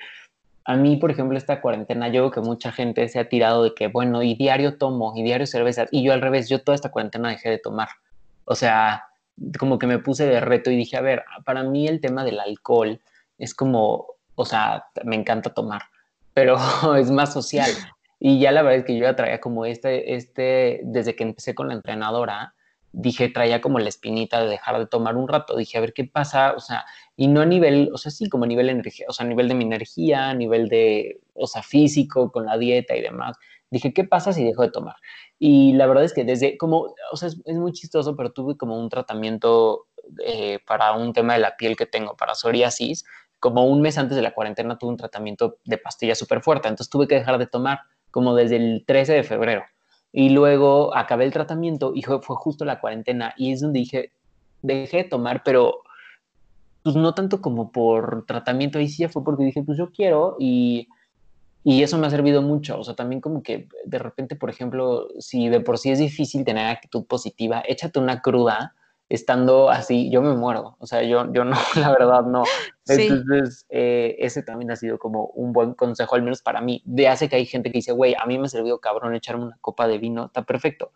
A 0.67 0.75
mí, 0.75 0.97
por 0.97 1.11
ejemplo, 1.11 1.37
esta 1.37 1.61
cuarentena, 1.61 2.07
yo 2.07 2.23
veo 2.23 2.31
que 2.31 2.41
mucha 2.41 2.71
gente 2.71 3.07
se 3.07 3.19
ha 3.19 3.29
tirado 3.29 3.63
de 3.63 3.75
que, 3.75 3.87
bueno, 3.87 4.23
y 4.23 4.33
diario 4.33 4.79
tomo, 4.79 5.13
y 5.15 5.21
diario 5.21 5.45
cerveza, 5.45 5.85
y 5.91 6.03
yo 6.03 6.11
al 6.11 6.21
revés, 6.21 6.49
yo 6.49 6.63
toda 6.63 6.73
esta 6.73 6.89
cuarentena 6.89 7.29
dejé 7.29 7.51
de 7.51 7.59
tomar. 7.59 7.89
O 8.45 8.55
sea, 8.55 9.03
como 9.59 9.79
que 9.79 9.87
me 9.87 9.99
puse 9.99 10.25
de 10.25 10.39
reto 10.39 10.71
y 10.71 10.77
dije, 10.77 10.97
a 10.97 11.01
ver, 11.01 11.23
para 11.45 11.63
mí 11.63 11.87
el 11.87 12.01
tema 12.01 12.23
del 12.23 12.39
alcohol 12.39 12.99
es 13.37 13.53
como, 13.53 14.07
o 14.35 14.45
sea, 14.45 14.85
me 15.03 15.15
encanta 15.15 15.53
tomar, 15.53 15.83
pero 16.33 16.57
es 16.97 17.11
más 17.11 17.33
social. 17.33 17.69
Y 18.19 18.39
ya 18.39 18.51
la 18.51 18.61
verdad 18.61 18.79
es 18.79 18.85
que 18.85 18.95
yo 18.95 19.03
ya 19.03 19.15
traía 19.15 19.39
como 19.39 19.65
este, 19.65 20.15
este, 20.15 20.81
desde 20.83 21.15
que 21.15 21.23
empecé 21.23 21.53
con 21.53 21.67
la 21.67 21.73
entrenadora, 21.73 22.55
dije, 22.95 23.29
traía 23.29 23.61
como 23.61 23.79
la 23.79 23.89
espinita 23.89 24.41
de 24.41 24.49
dejar 24.49 24.79
de 24.79 24.87
tomar 24.87 25.17
un 25.17 25.27
rato. 25.27 25.57
Dije, 25.57 25.77
a 25.77 25.81
ver 25.81 25.93
qué 25.93 26.05
pasa, 26.05 26.53
o 26.53 26.59
sea, 26.59 26.85
y 27.17 27.27
no 27.27 27.41
a 27.41 27.45
nivel, 27.45 27.89
o 27.93 27.97
sea, 27.97 28.11
sí, 28.11 28.29
como 28.29 28.45
a 28.45 28.47
nivel 28.47 28.69
energía, 28.69 29.05
o 29.09 29.13
sea, 29.13 29.25
a 29.25 29.29
nivel 29.29 29.47
de 29.47 29.55
mi 29.55 29.65
energía, 29.65 30.29
a 30.29 30.33
nivel 30.33 30.69
de, 30.69 31.19
o 31.33 31.45
sea, 31.47 31.61
físico, 31.61 32.31
con 32.31 32.45
la 32.45 32.57
dieta 32.57 32.95
y 32.95 33.01
demás. 33.01 33.37
Dije, 33.69 33.93
¿qué 33.93 34.05
pasa 34.05 34.31
si 34.31 34.43
dejo 34.43 34.61
de 34.61 34.71
tomar? 34.71 34.95
Y 35.39 35.73
la 35.73 35.87
verdad 35.87 36.03
es 36.03 36.13
que 36.13 36.23
desde, 36.23 36.57
como, 36.57 36.93
o 37.11 37.17
sea, 37.17 37.27
es, 37.27 37.57
muy 37.57 37.73
chistoso, 37.73 38.15
pero 38.15 38.31
tuve 38.31 38.57
como 38.57 38.79
un 38.79 38.89
tratamiento 38.89 39.87
eh, 40.25 40.59
para 40.65 40.93
un 40.93 41.13
tema 41.13 41.33
de 41.33 41.39
la 41.39 41.57
piel 41.57 41.75
que 41.75 41.85
tengo, 41.85 42.15
para 42.15 42.35
psoriasis. 42.35 43.05
Como 43.39 43.65
un 43.65 43.81
mes 43.81 43.97
antes 43.97 44.15
de 44.15 44.21
la 44.21 44.33
cuarentena 44.33 44.77
tuve 44.77 44.91
un 44.91 44.97
tratamiento 44.97 45.57
de 45.65 45.77
pastilla 45.77 46.15
súper 46.15 46.41
fuerte, 46.41 46.67
entonces 46.67 46.89
tuve 46.89 47.07
que 47.07 47.15
dejar 47.15 47.37
de 47.37 47.47
tomar 47.47 47.81
como 48.11 48.33
desde 48.33 48.55
el 48.55 48.85
13 48.87 49.13
de 49.13 49.23
febrero. 49.23 49.63
Y 50.11 50.29
luego 50.29 50.95
acabé 50.95 51.25
el 51.25 51.33
tratamiento 51.33 51.91
y 51.93 52.01
fue, 52.01 52.19
justo 52.21 52.63
la 52.63 52.79
cuarentena 52.79 53.33
y 53.35 53.51
es 53.51 53.59
donde 53.59 53.79
dije, 53.79 54.13
dejé 54.61 54.97
de 54.97 55.03
tomar, 55.03 55.43
pero 55.43 55.81
pues 56.81 56.95
no 56.95 57.13
tanto 57.13 57.41
como 57.41 57.71
por 57.71 58.25
tratamiento, 58.25 58.79
ahí 58.79 58.87
sí 58.87 59.03
ya 59.03 59.09
fue 59.09 59.23
porque 59.23 59.43
dije, 59.43 59.63
pues 59.63 59.77
yo 59.77 59.91
quiero 59.91 60.37
y, 60.39 60.87
y 61.67 61.81
eso 61.81 61.97
me 61.97 62.05
ha 62.05 62.11
servido 62.11 62.43
mucho. 62.43 62.79
O 62.79 62.83
sea, 62.83 62.93
también 62.93 63.21
como 63.21 63.41
que 63.41 63.67
de 63.85 63.97
repente, 63.97 64.35
por 64.35 64.51
ejemplo, 64.51 65.07
si 65.17 65.49
de 65.49 65.61
por 65.61 65.79
sí 65.79 65.89
es 65.89 65.97
difícil 65.97 66.45
tener 66.45 66.67
actitud 66.67 67.05
positiva, 67.07 67.63
échate 67.65 67.97
una 67.97 68.21
cruda 68.21 68.75
estando 69.09 69.71
así, 69.71 70.11
yo 70.11 70.21
me 70.21 70.35
muero. 70.35 70.75
O 70.77 70.85
sea, 70.85 71.01
yo, 71.01 71.25
yo 71.33 71.43
no, 71.43 71.57
la 71.75 71.89
verdad 71.89 72.21
no. 72.21 72.43
Entonces, 72.87 73.65
eh, 73.69 74.15
ese 74.19 74.43
también 74.43 74.69
ha 74.69 74.75
sido 74.75 74.99
como 74.99 75.25
un 75.33 75.53
buen 75.53 75.73
consejo, 75.73 76.13
al 76.13 76.21
menos 76.21 76.43
para 76.43 76.61
mí. 76.61 76.83
De 76.85 77.07
hace 77.07 77.29
que 77.29 77.37
hay 77.37 77.47
gente 77.47 77.71
que 77.71 77.79
dice, 77.79 77.93
güey, 77.93 78.13
a 78.13 78.27
mí 78.27 78.37
me 78.37 78.45
ha 78.45 78.49
servido 78.49 78.77
cabrón 78.79 79.15
echarme 79.15 79.45
una 79.45 79.57
copa 79.59 79.87
de 79.87 79.97
vino, 79.97 80.25
está 80.25 80.43
perfecto. 80.43 80.91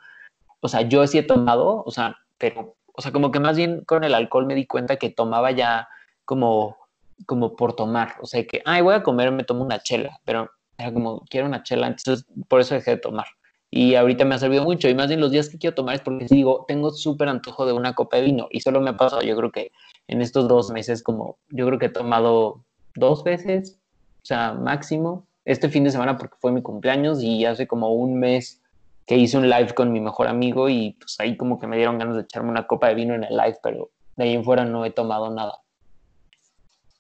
O 0.60 0.68
sea, 0.68 0.84
yo 0.84 1.08
sí 1.08 1.18
he 1.18 1.24
tomado, 1.24 1.84
o 1.84 1.90
sea, 1.90 2.16
pero, 2.38 2.76
o 2.94 3.02
sea, 3.02 3.12
como 3.12 3.32
que 3.32 3.40
más 3.40 3.58
bien 3.58 3.84
con 3.86 4.04
el 4.04 4.14
alcohol 4.14 4.46
me 4.46 4.54
di 4.54 4.68
cuenta 4.68 4.98
que 4.98 5.10
tomaba 5.10 5.50
ya 5.50 5.90
como, 6.26 6.78
como 7.26 7.56
por 7.56 7.74
tomar. 7.74 8.18
O 8.22 8.28
sea, 8.28 8.46
que, 8.46 8.62
ay, 8.66 8.84
voy 8.84 8.94
a 8.94 9.02
comer, 9.02 9.32
me 9.32 9.44
tomo 9.44 9.64
una 9.64 9.80
chela, 9.80 10.20
pero 10.26 10.52
era 10.80 10.94
como, 10.94 11.26
quiero 11.30 11.48
una 11.48 11.62
chela, 11.62 11.88
entonces 11.88 12.26
por 12.48 12.62
eso 12.62 12.74
dejé 12.74 12.92
de 12.92 12.98
tomar 12.98 13.26
y 13.72 13.96
ahorita 13.96 14.26
me 14.26 14.36
ha 14.36 14.40
servido 14.40 14.64
mucho. 14.64 14.90
Y 14.90 14.96
más 14.96 15.08
bien 15.08 15.20
los 15.20 15.32
días 15.32 15.50
que 15.50 15.58
quiero 15.58 15.76
tomar 15.76 15.96
es 15.96 16.02
porque 16.02 16.26
digo, 16.30 16.66
tengo 16.68 16.92
súper 16.92 17.30
antojo 17.30 17.66
de 17.66 17.74
una 17.74 17.94
copa 17.94 18.18
de 18.18 18.24
vino 18.24 18.48
y 18.50 18.62
solo 18.62 18.82
me 18.82 18.90
ha 18.92 18.98
pasado, 18.98 19.22
yo 19.22 19.36
creo 19.36 19.52
que 19.52 19.72
en 20.08 20.22
estos 20.22 20.48
dos 20.48 20.72
meses, 20.72 21.04
como 21.04 21.38
yo 21.50 21.68
creo 21.68 21.80
que 21.80 21.88
he 21.88 21.90
tomado 21.90 22.64
dos 22.96 23.24
veces, 23.24 23.80
o 24.24 24.26
sea, 24.26 24.54
máximo. 24.54 25.26
Este 25.46 25.70
fin 25.70 25.84
de 25.84 25.90
semana 25.90 26.18
porque 26.18 26.36
fue 26.40 26.52
mi 26.52 26.62
cumpleaños 26.62 27.24
y 27.24 27.46
hace 27.46 27.66
como 27.66 27.94
un 27.94 28.20
mes 28.20 28.62
que 29.08 29.18
hice 29.18 29.38
un 29.38 29.50
live 29.50 29.74
con 29.74 29.92
mi 29.92 30.00
mejor 30.00 30.28
amigo 30.28 30.70
y 30.70 30.92
pues 31.00 31.16
ahí 31.20 31.38
como 31.38 31.60
que 31.60 31.66
me 31.66 31.78
dieron 31.78 31.98
ganas 31.98 32.16
de 32.16 32.22
echarme 32.22 32.52
una 32.52 32.68
copa 32.68 32.90
de 32.90 32.96
vino 32.96 33.16
en 33.16 33.24
el 33.24 33.36
live, 33.36 33.58
pero 33.64 33.90
de 34.16 34.26
ahí 34.26 34.34
en 34.36 34.44
fuera 34.44 34.66
no 34.66 34.86
he 34.86 34.92
tomado 34.92 35.32
nada. 35.32 35.60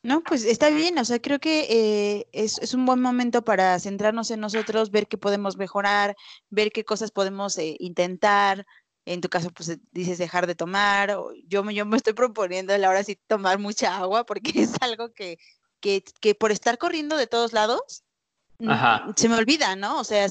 No, 0.01 0.23
pues 0.23 0.45
está 0.45 0.69
bien, 0.69 0.97
o 0.97 1.03
sea, 1.03 1.19
creo 1.19 1.39
que 1.39 1.67
eh, 1.69 2.27
es, 2.31 2.73
un 2.73 2.85
buen 2.85 3.01
momento 3.01 3.43
para 3.43 3.77
centrarnos 3.79 4.31
en 4.31 4.39
nosotros, 4.39 4.91
ver 4.91 5.07
qué 5.07 5.17
podemos 5.17 5.57
mejorar, 5.57 6.15
ver 6.49 6.71
qué 6.71 6.85
cosas 6.85 7.11
podemos 7.11 7.57
eh, 7.57 7.75
intentar. 7.79 8.65
En 9.05 9.19
tu 9.19 9.27
caso, 9.27 9.51
pues 9.51 9.69
eh, 9.69 9.79
dices 9.91 10.17
dejar 10.17 10.47
de 10.47 10.55
tomar. 10.55 11.09
yo, 11.47 11.69
yo 11.69 11.85
me 11.85 11.97
estoy 11.97 12.13
proponiendo 12.13 12.73
ahora 12.73 13.03
sí 13.03 13.19
tomar 13.27 13.59
mucha 13.59 13.97
agua 13.97 14.25
porque 14.25 14.51
es 14.63 14.73
algo 14.81 15.13
que, 15.13 15.37
que, 15.81 16.03
que 16.21 16.33
por 16.33 16.51
estar 16.51 16.77
corriendo 16.77 17.17
de 17.17 17.27
todos 17.27 17.51
lados, 17.51 18.03
mm, 18.59 18.71
se 19.17 19.27
me 19.27 19.35
olvida, 19.35 19.75
¿no? 19.75 19.99
O 19.99 20.03
sea, 20.05 20.27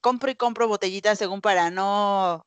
compro 0.00 0.30
y 0.30 0.36
compro 0.36 0.68
botellitas 0.68 1.18
según 1.18 1.40
para 1.40 1.70
no 1.70 2.46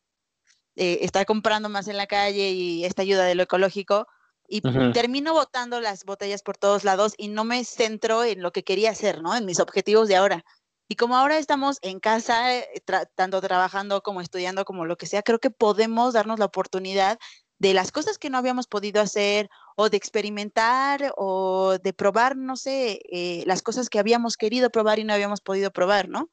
estar 0.76 1.26
comprando 1.26 1.70
más 1.70 1.88
en 1.88 1.98
la 1.98 2.08
calle 2.08 2.52
y 2.52 2.86
esta 2.86 3.02
ayuda 3.02 3.26
de 3.26 3.36
lo 3.36 3.44
ecológico 3.44 4.08
y 4.48 4.62
termino 4.94 5.34
botando 5.34 5.82
las 5.82 6.06
botellas 6.06 6.42
por 6.42 6.58
todos 6.58 6.84
lados 6.84 7.14
y 7.18 7.28
no 7.28 7.44
me 7.44 7.64
centro 7.66 8.24
en 8.24 8.42
lo 8.42 8.52
que 8.52 8.64
quería 8.64 8.92
hacer, 8.92 9.22
¿no? 9.22 9.36
En 9.36 9.46
mis 9.46 9.60
objetivos 9.60 10.08
de 10.08 10.16
ahora. 10.16 10.46
Y 10.88 10.96
como 10.96 11.18
ahora 11.18 11.38
estamos 11.38 11.80
en 11.82 12.00
casa, 12.00 12.56
eh, 12.56 12.82
tanto 13.16 13.42
trabajando 13.42 14.02
como 14.02 14.22
estudiando, 14.22 14.64
como 14.64 14.86
lo 14.86 14.98
que 14.98 15.06
sea, 15.06 15.22
creo 15.22 15.40
que 15.40 15.50
podemos 15.50 16.14
darnos 16.14 16.40
la 16.40 16.46
oportunidad 16.46 17.20
de 17.60 17.74
las 17.74 17.92
cosas 17.92 18.18
que 18.18 18.30
no 18.30 18.38
habíamos 18.38 18.68
podido 18.68 19.02
hacer 19.02 19.50
o 19.76 19.90
de 19.90 19.98
experimentar 19.98 21.14
o 21.18 21.78
de 21.84 21.92
probar, 21.92 22.38
no 22.38 22.56
sé, 22.56 23.02
eh, 23.12 23.44
las 23.48 23.62
cosas 23.62 23.90
que 23.90 24.00
habíamos 24.00 24.38
querido 24.38 24.70
probar 24.70 25.00
y 25.00 25.04
no 25.04 25.14
habíamos 25.14 25.42
podido 25.42 25.72
probar, 25.72 26.08
¿no? 26.08 26.30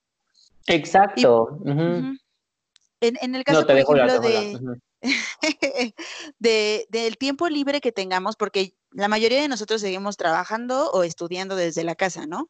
Exacto. 0.67 1.59
en, 3.01 3.35
el 3.35 3.45
caso, 3.45 3.67
por 3.67 3.77
ejemplo, 3.77 4.21
de... 4.21 4.59
de, 6.39 6.87
del 6.89 7.19
tiempo 7.19 7.49
libre 7.49 7.81
que 7.81 7.93
tengamos, 7.93 8.37
porque 8.37 8.75
la 8.91 9.09
mayoría 9.09 9.41
de 9.41 9.49
nosotros 9.49 9.81
seguimos 9.81 10.17
trabajando 10.17 10.91
o 10.91 11.03
estudiando 11.03 11.57
desde 11.57 11.85
la 11.85 11.95
casa, 11.95 12.27
¿no? 12.27 12.49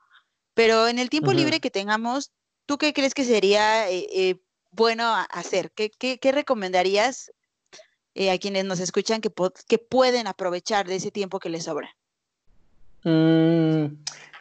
Pero 0.54 0.86
en 0.86 0.98
el 0.98 1.10
tiempo 1.10 1.32
libre 1.32 1.60
que 1.60 1.70
tengamos, 1.70 2.32
¿tú 2.66 2.78
qué 2.78 2.92
crees 2.92 3.14
que 3.14 3.24
sería 3.24 3.90
eh, 3.90 4.06
eh, 4.12 4.40
bueno 4.70 5.12
hacer? 5.30 5.72
¿Qué, 5.72 5.90
qué, 5.90 6.32
recomendarías 6.32 7.32
eh, 8.14 8.30
a 8.30 8.38
quienes 8.38 8.64
nos 8.64 8.78
escuchan 8.78 9.20
que, 9.20 9.32
que 9.66 9.78
pueden 9.78 10.28
aprovechar 10.28 10.86
de 10.86 10.96
ese 10.96 11.10
tiempo 11.10 11.40
que 11.40 11.48
les 11.48 11.64
sobra? 11.64 11.96
Mm, 13.02 13.86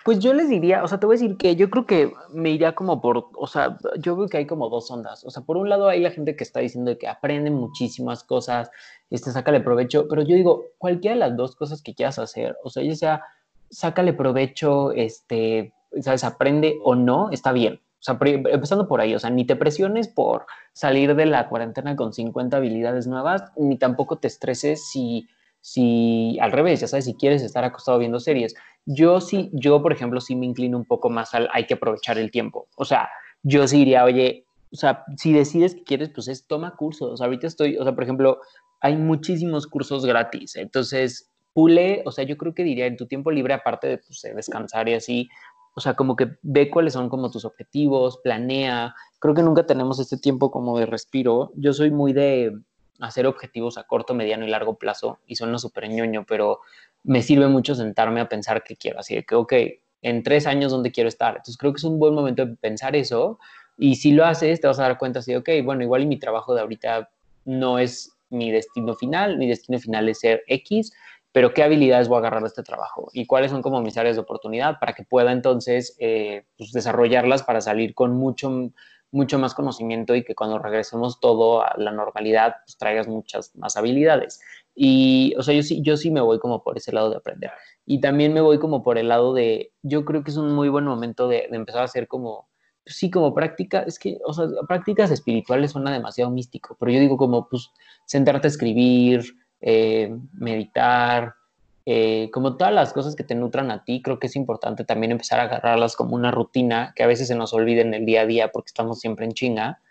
pues 0.03 0.19
yo 0.19 0.33
les 0.33 0.49
diría, 0.49 0.83
o 0.83 0.87
sea, 0.87 0.99
te 0.99 1.05
voy 1.05 1.15
a 1.15 1.19
decir 1.19 1.37
que 1.37 1.55
yo 1.55 1.69
creo 1.69 1.85
que 1.85 2.13
me 2.29 2.49
iría 2.49 2.75
como 2.75 3.01
por, 3.01 3.29
o 3.35 3.47
sea, 3.47 3.77
yo 3.99 4.15
veo 4.17 4.27
que 4.27 4.37
hay 4.37 4.45
como 4.45 4.69
dos 4.69 4.91
ondas. 4.91 5.23
O 5.25 5.31
sea, 5.31 5.43
por 5.43 5.55
un 5.55 5.69
lado 5.69 5.87
hay 5.87 6.01
la 6.01 6.11
gente 6.11 6.35
que 6.35 6.43
está 6.43 6.59
diciendo 6.59 6.97
que 6.97 7.07
aprende 7.07 7.51
muchísimas 7.51 8.23
cosas, 8.23 8.69
este, 9.09 9.31
sácale 9.31 9.61
provecho, 9.61 10.07
pero 10.09 10.21
yo 10.23 10.35
digo, 10.35 10.65
cualquiera 10.77 11.15
de 11.15 11.19
las 11.19 11.37
dos 11.37 11.55
cosas 11.55 11.81
que 11.81 11.95
quieras 11.95 12.19
hacer, 12.19 12.57
o 12.63 12.69
sea, 12.69 12.83
ya 12.83 12.95
sea, 12.95 13.23
sácale 13.69 14.13
provecho, 14.13 14.91
este, 14.91 15.73
sabes, 16.01 16.23
aprende 16.23 16.77
o 16.83 16.95
no, 16.95 17.29
está 17.31 17.53
bien. 17.53 17.75
O 17.75 18.03
sea, 18.03 18.17
empezando 18.21 18.89
por 18.89 18.99
ahí, 18.99 19.15
o 19.15 19.19
sea, 19.19 19.29
ni 19.29 19.45
te 19.45 19.55
presiones 19.55 20.09
por 20.09 20.45
salir 20.73 21.15
de 21.15 21.25
la 21.25 21.47
cuarentena 21.47 21.95
con 21.95 22.11
50 22.11 22.57
habilidades 22.57 23.07
nuevas, 23.07 23.43
ni 23.55 23.77
tampoco 23.77 24.17
te 24.17 24.27
estreses 24.27 24.85
si 24.85 25.29
si 25.63 26.37
al 26.41 26.51
revés, 26.51 26.81
ya 26.81 26.87
sabes, 26.87 27.05
si 27.05 27.15
quieres 27.15 27.41
estar 27.41 27.63
acostado 27.63 27.97
viendo 27.97 28.19
series. 28.19 28.53
Yo 28.85 29.21
sí, 29.21 29.49
yo 29.53 29.81
por 29.81 29.93
ejemplo, 29.93 30.19
sí 30.19 30.35
me 30.35 30.45
inclino 30.45 30.77
un 30.77 30.83
poco 30.83 31.09
más 31.09 31.33
al 31.33 31.47
hay 31.53 31.65
que 31.65 31.75
aprovechar 31.75 32.17
el 32.17 32.31
tiempo. 32.31 32.67
O 32.75 32.83
sea, 32.83 33.09
yo 33.43 33.65
sí 33.65 33.77
diría, 33.77 34.03
oye, 34.03 34.45
o 34.73 34.75
sea, 34.75 35.05
si 35.15 35.31
decides 35.31 35.73
que 35.73 35.83
quieres, 35.85 36.09
pues 36.09 36.27
es 36.27 36.45
toma 36.47 36.75
cursos. 36.75 37.21
Ahorita 37.21 37.47
estoy, 37.47 37.77
o 37.77 37.83
sea, 37.83 37.95
por 37.95 38.03
ejemplo, 38.03 38.41
hay 38.81 38.97
muchísimos 38.97 39.65
cursos 39.65 40.05
gratis. 40.05 40.57
Entonces, 40.57 41.31
pule, 41.53 42.03
o 42.05 42.11
sea, 42.11 42.25
yo 42.25 42.35
creo 42.35 42.53
que 42.53 42.65
diría 42.65 42.85
en 42.85 42.97
tu 42.97 43.07
tiempo 43.07 43.31
libre, 43.31 43.53
aparte 43.53 43.87
de 43.87 43.97
pues, 43.99 44.21
descansar 44.35 44.89
y 44.89 44.95
así, 44.95 45.29
o 45.75 45.79
sea, 45.79 45.93
como 45.93 46.17
que 46.17 46.29
ve 46.41 46.69
cuáles 46.69 46.91
son 46.91 47.07
como 47.07 47.31
tus 47.31 47.45
objetivos, 47.45 48.19
planea. 48.21 48.93
Creo 49.19 49.33
que 49.33 49.43
nunca 49.43 49.65
tenemos 49.65 49.97
este 50.01 50.17
tiempo 50.17 50.51
como 50.51 50.77
de 50.77 50.87
respiro. 50.87 51.53
Yo 51.55 51.71
soy 51.71 51.89
muy 51.89 52.11
de, 52.11 52.51
hacer 52.99 53.27
objetivos 53.27 53.77
a 53.77 53.83
corto, 53.83 54.13
mediano 54.13 54.45
y 54.45 54.49
largo 54.49 54.77
plazo 54.77 55.19
y 55.25 55.35
suena 55.35 55.57
súper 55.57 55.89
ñoño, 55.89 56.25
pero 56.27 56.59
me 57.03 57.21
sirve 57.21 57.47
mucho 57.47 57.75
sentarme 57.75 58.21
a 58.21 58.29
pensar 58.29 58.63
qué 58.63 58.75
quiero. 58.75 58.99
Así 58.99 59.21
que, 59.23 59.35
ok, 59.35 59.53
en 60.01 60.23
tres 60.23 60.47
años, 60.47 60.71
¿dónde 60.71 60.91
quiero 60.91 61.07
estar? 61.07 61.31
Entonces 61.31 61.57
creo 61.57 61.73
que 61.73 61.77
es 61.77 61.83
un 61.83 61.99
buen 61.99 62.13
momento 62.13 62.45
de 62.45 62.55
pensar 62.55 62.95
eso 62.95 63.39
y 63.77 63.95
si 63.95 64.11
lo 64.11 64.25
haces, 64.25 64.61
te 64.61 64.67
vas 64.67 64.79
a 64.79 64.83
dar 64.83 64.97
cuenta 64.97 65.19
así, 65.19 65.35
ok, 65.35 65.49
bueno, 65.63 65.81
igual 65.83 66.03
y 66.03 66.05
mi 66.05 66.19
trabajo 66.19 66.53
de 66.53 66.61
ahorita 66.61 67.09
no 67.45 67.79
es 67.79 68.15
mi 68.29 68.51
destino 68.51 68.95
final, 68.95 69.37
mi 69.37 69.47
destino 69.47 69.79
final 69.79 70.09
es 70.09 70.19
ser 70.19 70.43
X, 70.47 70.93
pero 71.31 71.53
qué 71.53 71.63
habilidades 71.63 72.07
voy 72.07 72.17
a 72.17 72.19
agarrar 72.19 72.41
de 72.41 72.47
este 72.47 72.63
trabajo 72.63 73.09
y 73.11 73.25
cuáles 73.25 73.51
son 73.51 73.61
como 73.61 73.81
mis 73.81 73.97
áreas 73.97 74.15
de 74.15 74.21
oportunidad 74.21 74.79
para 74.79 74.93
que 74.93 75.03
pueda 75.03 75.31
entonces 75.31 75.95
eh, 75.99 76.45
pues, 76.57 76.71
desarrollarlas 76.71 77.43
para 77.43 77.61
salir 77.61 77.95
con 77.95 78.13
mucho 78.13 78.71
mucho 79.13 79.37
más 79.37 79.53
conocimiento 79.53 80.15
y 80.15 80.23
que 80.23 80.33
cuando 80.35 80.57
regresemos 80.57 81.19
todo 81.19 81.63
a 81.63 81.75
la 81.77 81.91
normalidad, 81.91 82.55
pues 82.65 82.77
traigas 82.77 83.07
muchas 83.07 83.55
más 83.55 83.77
habilidades. 83.77 84.41
Y, 84.75 85.35
o 85.37 85.43
sea, 85.43 85.53
yo 85.53 85.61
sí, 85.61 85.81
yo 85.83 85.95
sí 85.97 86.09
me 86.09 86.19
voy 86.19 86.39
como 86.39 86.63
por 86.63 86.77
ese 86.77 86.91
lado 86.91 87.11
de 87.11 87.17
aprender. 87.17 87.51
Y 87.85 88.01
también 88.01 88.33
me 88.33 88.41
voy 88.41 88.57
como 88.57 88.81
por 88.81 88.97
el 88.97 89.09
lado 89.09 89.33
de, 89.33 89.71
yo 89.83 90.03
creo 90.03 90.23
que 90.23 90.31
es 90.31 90.37
un 90.37 90.53
muy 90.53 90.67
buen 90.67 90.85
momento 90.85 91.27
de, 91.27 91.47
empezar 91.51 91.81
a 91.81 91.85
hacer 91.85 92.07
como 92.07 92.49
sí, 92.85 93.09
como 93.11 93.33
práctica, 93.33 93.83
es 93.83 93.97
que, 93.99 94.17
o 94.25 94.33
sea, 94.33 94.47
prácticas 94.67 95.09
espirituales 95.11 95.71
suena 95.71 95.93
demasiado 95.93 96.31
místico, 96.31 96.75
pero 96.79 96.91
yo 96.91 96.99
digo 96.99 97.15
como, 97.15 97.47
pues, 97.47 97.71
sentarte 98.05 98.47
a 98.47 98.49
escribir, 98.49 99.23
eh, 99.61 100.13
meditar, 100.33 101.35
eh, 101.85 102.29
como 102.31 102.55
todas 102.55 102.73
las 102.73 102.93
cosas 102.93 103.15
que 103.15 103.23
te 103.23 103.35
nutran 103.35 103.69
a 103.69 103.83
ti, 103.83 104.01
creo 104.01 104.17
que 104.17 104.27
es 104.27 104.35
importante 104.35 104.85
también 104.85 105.11
empezar 105.11 105.39
a 105.39 105.43
agarrarlas 105.43 105.95
como 105.95 106.15
una 106.15 106.31
rutina 106.31 106.93
que 106.95 107.03
a 107.03 107.07
veces 107.07 107.27
se 107.27 107.35
nos 107.35 107.53
olvida 107.53 107.81
en 107.81 107.93
el 107.93 108.05
día 108.05 108.21
a 108.21 108.25
día 108.25 108.51
porque 108.51 108.69
estamos 108.69 108.99
siempre 108.99 109.25
en 109.25 109.33
chinga, 109.33 109.81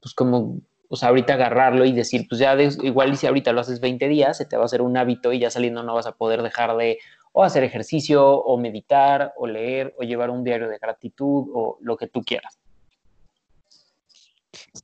pues 0.00 0.14
como, 0.14 0.58
o 0.88 0.96
sea, 0.96 1.08
ahorita 1.08 1.34
agarrarlo 1.34 1.84
y 1.84 1.92
decir, 1.92 2.26
pues 2.28 2.38
ya 2.38 2.54
igual 2.54 3.12
y 3.12 3.16
si 3.16 3.26
ahorita 3.26 3.52
lo 3.52 3.60
haces 3.60 3.80
20 3.80 4.06
días, 4.08 4.36
se 4.36 4.44
te 4.44 4.56
va 4.56 4.62
a 4.62 4.66
hacer 4.66 4.82
un 4.82 4.96
hábito 4.96 5.32
y 5.32 5.40
ya 5.40 5.50
saliendo 5.50 5.82
no 5.82 5.94
vas 5.94 6.06
a 6.06 6.12
poder 6.12 6.42
dejar 6.42 6.76
de 6.76 6.98
o 7.32 7.42
hacer 7.42 7.64
ejercicio 7.64 8.24
o 8.24 8.58
meditar 8.58 9.32
o 9.36 9.46
leer 9.46 9.94
o 9.98 10.02
llevar 10.02 10.30
un 10.30 10.44
diario 10.44 10.68
de 10.68 10.78
gratitud 10.78 11.46
o 11.52 11.78
lo 11.80 11.96
que 11.96 12.06
tú 12.06 12.22
quieras. 12.22 12.58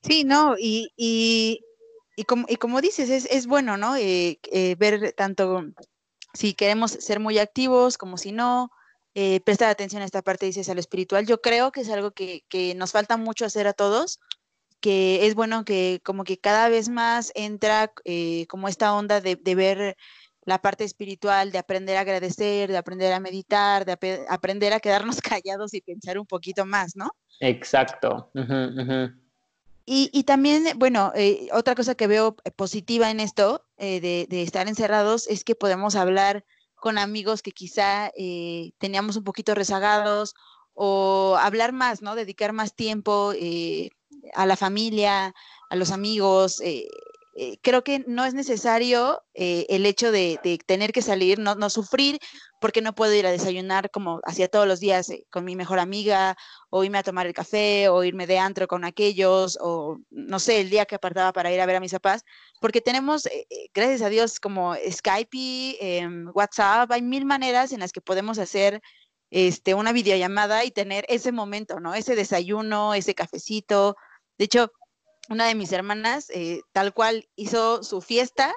Sí, 0.02 0.24
no, 0.24 0.54
y, 0.58 0.92
y, 0.96 2.24
como, 2.24 2.46
y 2.48 2.56
como 2.56 2.80
dices, 2.80 3.10
es, 3.10 3.26
es 3.30 3.46
bueno, 3.46 3.76
¿no? 3.76 3.96
Eh, 3.96 4.38
eh, 4.50 4.74
ver 4.78 5.12
tanto 5.12 5.62
si 6.38 6.54
queremos 6.54 6.92
ser 6.92 7.18
muy 7.18 7.36
activos 7.40 7.98
como 7.98 8.16
si 8.16 8.30
no, 8.30 8.70
eh, 9.14 9.40
prestar 9.40 9.70
atención 9.70 10.02
a 10.02 10.04
esta 10.04 10.22
parte, 10.22 10.46
dices, 10.46 10.68
a 10.68 10.74
lo 10.74 10.78
espiritual. 10.78 11.26
Yo 11.26 11.40
creo 11.40 11.72
que 11.72 11.80
es 11.80 11.90
algo 11.90 12.12
que, 12.12 12.44
que, 12.48 12.76
nos 12.76 12.92
falta 12.92 13.16
mucho 13.16 13.44
hacer 13.44 13.66
a 13.66 13.72
todos, 13.72 14.20
que 14.78 15.26
es 15.26 15.34
bueno 15.34 15.64
que 15.64 16.00
como 16.04 16.22
que 16.22 16.38
cada 16.38 16.68
vez 16.68 16.90
más 16.90 17.32
entra 17.34 17.92
eh, 18.04 18.46
como 18.46 18.68
esta 18.68 18.94
onda 18.94 19.20
de, 19.20 19.34
de, 19.34 19.54
ver 19.56 19.96
la 20.44 20.60
parte 20.60 20.84
espiritual, 20.84 21.50
de 21.50 21.58
aprender 21.58 21.96
a 21.96 22.02
agradecer, 22.02 22.70
de 22.70 22.76
aprender 22.76 23.12
a 23.12 23.18
meditar, 23.18 23.84
de 23.84 23.92
ap 23.94 24.04
aprender 24.28 24.72
a 24.72 24.78
quedarnos 24.78 25.20
callados 25.42 25.74
y 25.74 25.80
pensar 25.80 26.20
un 26.20 26.26
poquito 26.26 26.64
más, 26.66 26.94
¿no? 26.94 27.10
Exacto. 27.40 28.30
Uh 28.34 28.42
-huh. 28.42 29.27
Y, 29.90 30.10
y, 30.12 30.24
también, 30.24 30.66
bueno, 30.76 31.12
eh, 31.14 31.48
otra 31.50 31.74
cosa 31.74 31.94
que 31.94 32.06
veo 32.06 32.36
positiva 32.56 33.10
en 33.10 33.20
esto 33.20 33.64
eh, 33.78 34.02
de, 34.02 34.26
de, 34.28 34.42
estar 34.42 34.68
encerrados 34.68 35.26
es 35.28 35.44
que 35.44 35.54
podemos 35.54 35.96
hablar 35.96 36.44
con 36.74 36.98
amigos 36.98 37.40
que 37.40 37.52
quizá 37.52 38.12
eh, 38.14 38.72
teníamos 38.76 39.16
un 39.16 39.24
poquito 39.24 39.54
rezagados 39.54 40.34
o 40.74 41.38
hablar 41.40 41.72
más, 41.72 42.02
¿no? 42.02 42.16
Dedicar 42.16 42.52
más 42.52 42.74
tiempo 42.74 43.32
eh, 43.34 43.88
a 44.34 44.44
la 44.44 44.56
familia, 44.56 45.34
a 45.70 45.76
los 45.76 45.90
amigos. 45.90 46.60
Eh, 47.40 47.58
creo 47.62 47.84
que 47.84 48.04
no 48.08 48.24
es 48.24 48.34
necesario 48.34 49.22
el 49.34 49.86
hecho 49.86 50.10
de, 50.10 50.40
tener 50.66 50.90
que 50.92 51.02
salir, 51.02 51.38
no, 51.38 51.54
no 51.54 51.70
sufrir 51.70 52.18
porque 52.60 52.82
no 52.82 52.94
puedo 52.94 53.14
ir 53.14 53.26
a 53.26 53.30
desayunar 53.30 53.90
como 53.90 54.20
hacía 54.24 54.48
todos 54.48 54.66
los 54.66 54.80
días 54.80 55.08
eh, 55.10 55.26
con 55.30 55.44
mi 55.44 55.56
mejor 55.56 55.78
amiga, 55.78 56.36
o 56.70 56.84
irme 56.84 56.98
a 56.98 57.02
tomar 57.02 57.26
el 57.26 57.32
café, 57.32 57.88
o 57.88 58.02
irme 58.04 58.26
de 58.26 58.38
antro 58.38 58.66
con 58.66 58.84
aquellos, 58.84 59.58
o 59.60 59.98
no 60.10 60.38
sé, 60.38 60.60
el 60.60 60.70
día 60.70 60.86
que 60.86 60.96
apartaba 60.96 61.32
para 61.32 61.52
ir 61.52 61.60
a 61.60 61.66
ver 61.66 61.76
a 61.76 61.80
mis 61.80 61.92
papás, 61.92 62.24
porque 62.60 62.80
tenemos, 62.80 63.26
eh, 63.26 63.46
eh 63.50 63.68
gracias 63.74 64.02
a 64.02 64.08
Dios, 64.08 64.40
como 64.40 64.74
Skype, 64.90 65.28
eh, 65.80 66.08
WhatsApp, 66.34 66.90
hay 66.92 67.02
mil 67.02 67.24
maneras 67.24 67.72
en 67.72 67.80
las 67.80 67.92
que 67.92 68.00
podemos 68.00 68.38
hacer 68.38 68.80
este, 69.30 69.74
una 69.74 69.92
videollamada 69.92 70.64
y 70.64 70.70
tener 70.70 71.04
ese 71.08 71.32
momento, 71.32 71.80
¿no? 71.80 71.94
Ese 71.94 72.16
desayuno, 72.16 72.94
ese 72.94 73.14
cafecito. 73.14 73.96
De 74.38 74.46
hecho, 74.46 74.72
una 75.28 75.46
de 75.46 75.54
mis 75.54 75.72
hermanas, 75.72 76.30
eh, 76.30 76.60
tal 76.72 76.92
cual, 76.92 77.28
hizo 77.36 77.82
su 77.82 78.00
fiesta 78.00 78.54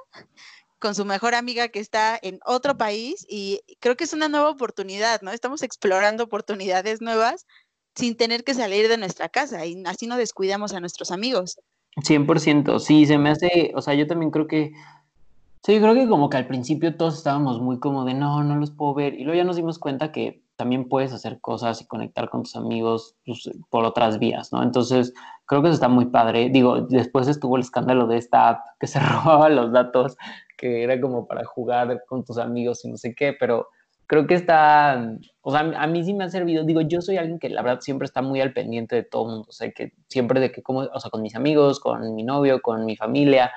con 0.79 0.95
su 0.95 1.05
mejor 1.05 1.36
amiga 1.36 1.67
que 1.67 1.79
está 1.79 2.17
en 2.21 2.39
otro 2.45 2.75
país 2.75 3.25
y 3.29 3.62
creo 3.79 3.95
que 3.95 4.03
es 4.03 4.13
una 4.13 4.29
nueva 4.29 4.49
oportunidad, 4.49 5.21
¿no? 5.21 5.31
Estamos 5.31 5.62
explorando 5.62 6.23
oportunidades 6.23 7.01
nuevas 7.01 7.45
sin 7.93 8.15
tener 8.15 8.43
que 8.43 8.53
salir 8.53 8.88
de 8.88 8.97
nuestra 8.97 9.29
casa 9.29 9.65
y 9.65 9.84
así 9.86 10.07
no 10.07 10.17
descuidamos 10.17 10.73
a 10.73 10.79
nuestros 10.79 11.12
amigos. 11.12 11.60
100%, 11.97 12.79
sí, 12.79 13.05
se 13.05 13.17
me 13.17 13.29
hace, 13.29 13.73
o 13.75 13.81
sea, 13.81 13.93
yo 13.93 14.07
también 14.07 14.31
creo 14.31 14.47
que, 14.47 14.71
sí, 15.63 15.77
creo 15.79 15.93
que 15.93 16.07
como 16.07 16.29
que 16.29 16.38
al 16.38 16.47
principio 16.47 16.95
todos 16.95 17.17
estábamos 17.17 17.60
muy 17.60 17.79
como 17.79 18.05
de, 18.05 18.13
no, 18.13 18.43
no 18.43 18.55
los 18.55 18.71
puedo 18.71 18.93
ver, 18.93 19.13
y 19.13 19.23
luego 19.23 19.38
ya 19.38 19.43
nos 19.43 19.57
dimos 19.57 19.77
cuenta 19.77 20.12
que 20.12 20.41
también 20.62 20.88
puedes 20.88 21.12
hacer 21.12 21.41
cosas 21.41 21.82
y 21.82 21.88
conectar 21.88 22.30
con 22.30 22.43
tus 22.43 22.56
amigos 22.56 23.15
pues, 23.26 23.50
por 23.71 23.84
otras 23.84 24.19
vías, 24.19 24.54
¿no? 24.54 24.62
Entonces, 24.62 25.12
creo 25.47 25.63
que 25.63 25.69
eso 25.69 25.74
está 25.74 25.88
muy 25.88 26.06
padre. 26.06 26.50
Digo, 26.52 26.82
después 26.82 27.28
estuvo 27.28 27.56
el 27.56 27.63
escándalo 27.63 28.06
de 28.06 28.17
esta 28.17 28.50
app 28.50 28.65
que 28.80 28.86
se 28.93 29.00
robaba 29.00 29.50
los 29.50 29.71
datos 29.71 30.17
que 30.58 30.84
era 30.84 31.02
como 31.02 31.26
para 31.26 31.43
jugar 31.45 32.04
con 32.08 32.24
tus 32.24 32.38
amigos 32.38 32.86
y 32.86 32.91
no 32.91 32.97
sé 32.97 33.15
qué, 33.15 33.34
pero 33.34 33.69
creo 34.06 34.28
que 34.28 34.36
está, 34.36 35.17
o 35.41 35.52
sea, 35.52 35.62
a 35.62 35.88
mí 35.88 36.04
sí 36.04 36.13
me 36.13 36.26
ha 36.26 36.30
servido, 36.30 36.63
digo, 36.63 36.82
yo 36.82 37.02
soy 37.02 37.17
alguien 37.17 37.39
que 37.39 37.50
la 37.50 37.63
verdad 37.63 37.82
siempre 37.82 38.06
está 38.06 38.21
muy 38.21 38.39
al 38.39 38.54
pendiente 38.54 38.95
de 38.95 39.04
todo 39.04 39.24
el 39.24 39.30
mundo, 39.32 39.47
o 39.50 39.52
sea, 39.52 39.71
que 39.71 39.93
siempre 40.10 40.39
de 40.39 40.52
que 40.52 40.62
como, 40.62 40.82
o 40.82 41.00
sea, 41.00 41.10
con 41.10 41.24
mis 41.24 41.34
amigos, 41.36 41.80
con 41.80 42.13
mi 42.13 42.21
novio, 42.21 42.62
con 42.62 42.86
mi 42.86 42.95
familia, 42.95 43.52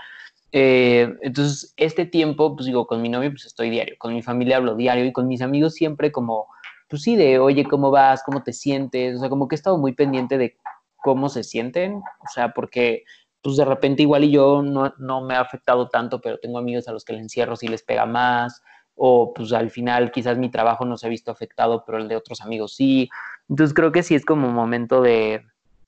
eh, 0.57 1.13
entonces 1.23 1.75
este 1.77 2.07
tiempo, 2.07 2.55
pues 2.55 2.67
digo, 2.67 2.87
con 2.87 3.03
mi 3.03 3.09
novio 3.09 3.31
pues 3.31 3.45
estoy 3.45 3.69
diario, 3.71 3.97
con 3.99 4.15
mi 4.15 4.23
familia 4.23 4.59
hablo 4.59 4.77
diario 4.77 5.05
y 5.05 5.13
con 5.13 5.27
mis 5.27 5.43
amigos 5.43 5.75
siempre 5.75 6.13
como, 6.13 6.47
pues 6.89 7.03
sí, 7.03 7.17
de, 7.17 7.39
oye, 7.39 7.65
¿cómo 7.65 7.91
vas? 7.91 8.23
¿Cómo 8.25 8.43
te 8.43 8.53
sientes? 8.53 9.17
O 9.17 9.21
sea, 9.21 9.29
como 9.29 9.49
que 9.49 9.55
he 9.55 9.59
estado 9.59 9.79
muy 9.79 9.93
pendiente 9.93 10.39
de 10.39 10.57
cómo 10.97 11.29
se 11.29 11.45
sienten, 11.45 11.97
o 11.97 12.29
sea, 12.33 12.53
porque 12.55 13.05
pues 13.43 13.57
de 13.57 13.65
repente 13.67 14.03
igual 14.03 14.25
y 14.25 14.31
yo 14.31 14.63
no, 14.63 14.95
no, 14.97 15.21
me 15.21 15.35
ha 15.35 15.41
afectado 15.41 15.89
tanto, 15.91 16.21
pero 16.23 16.39
tengo 16.39 16.57
amigos 16.59 16.89
a 16.89 16.93
los 16.93 17.05
que 17.05 17.13
el 17.13 17.19
encierro 17.19 17.57
sí 17.57 17.69
les 17.69 17.83
pega 17.83 18.07
más, 18.07 18.63
o 18.95 19.35
pues 19.35 19.53
al 19.53 19.71
final 19.71 20.11
quizás 20.11 20.39
mi 20.39 20.51
trabajo 20.51 20.87
no 20.87 20.97
se 20.97 21.07
ha 21.07 21.11
visto 21.11 21.31
afectado, 21.31 21.85
pero 21.85 21.99
el 21.99 22.09
de 22.09 22.17
otros 22.17 22.41
amigos 22.41 22.75
sí. 22.75 23.11
Entonces 23.51 23.75
creo 23.75 23.93
que 23.93 24.03
sí 24.03 24.15
es 24.15 24.25
como 24.25 24.49
un 24.49 24.55
momento 24.55 25.03
de, 25.03 25.43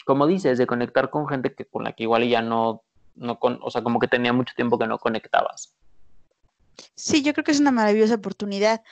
como 0.04 0.26
dices, 0.26 0.58
de 0.58 0.66
conectar 0.66 1.08
con 1.08 1.26
gente 1.28 1.54
que 1.54 1.64
con 1.64 1.84
la 1.84 1.92
que 1.92 2.02
igual 2.02 2.28
ya 2.28 2.42
no, 2.42 2.82
no 3.14 3.38
con, 3.38 3.58
o 3.62 3.70
sea, 3.70 3.82
como 3.82 3.98
que 4.00 4.08
tenía 4.08 4.34
mucho 4.34 4.52
tiempo 4.54 4.78
que 4.78 4.86
no 4.86 4.98
conectabas. 4.98 5.74
Sí, 6.94 7.22
yo 7.22 7.32
creo 7.32 7.44
que 7.44 7.52
es 7.52 7.60
una 7.60 7.72
maravillosa 7.72 8.14
oportunidad. 8.14 8.82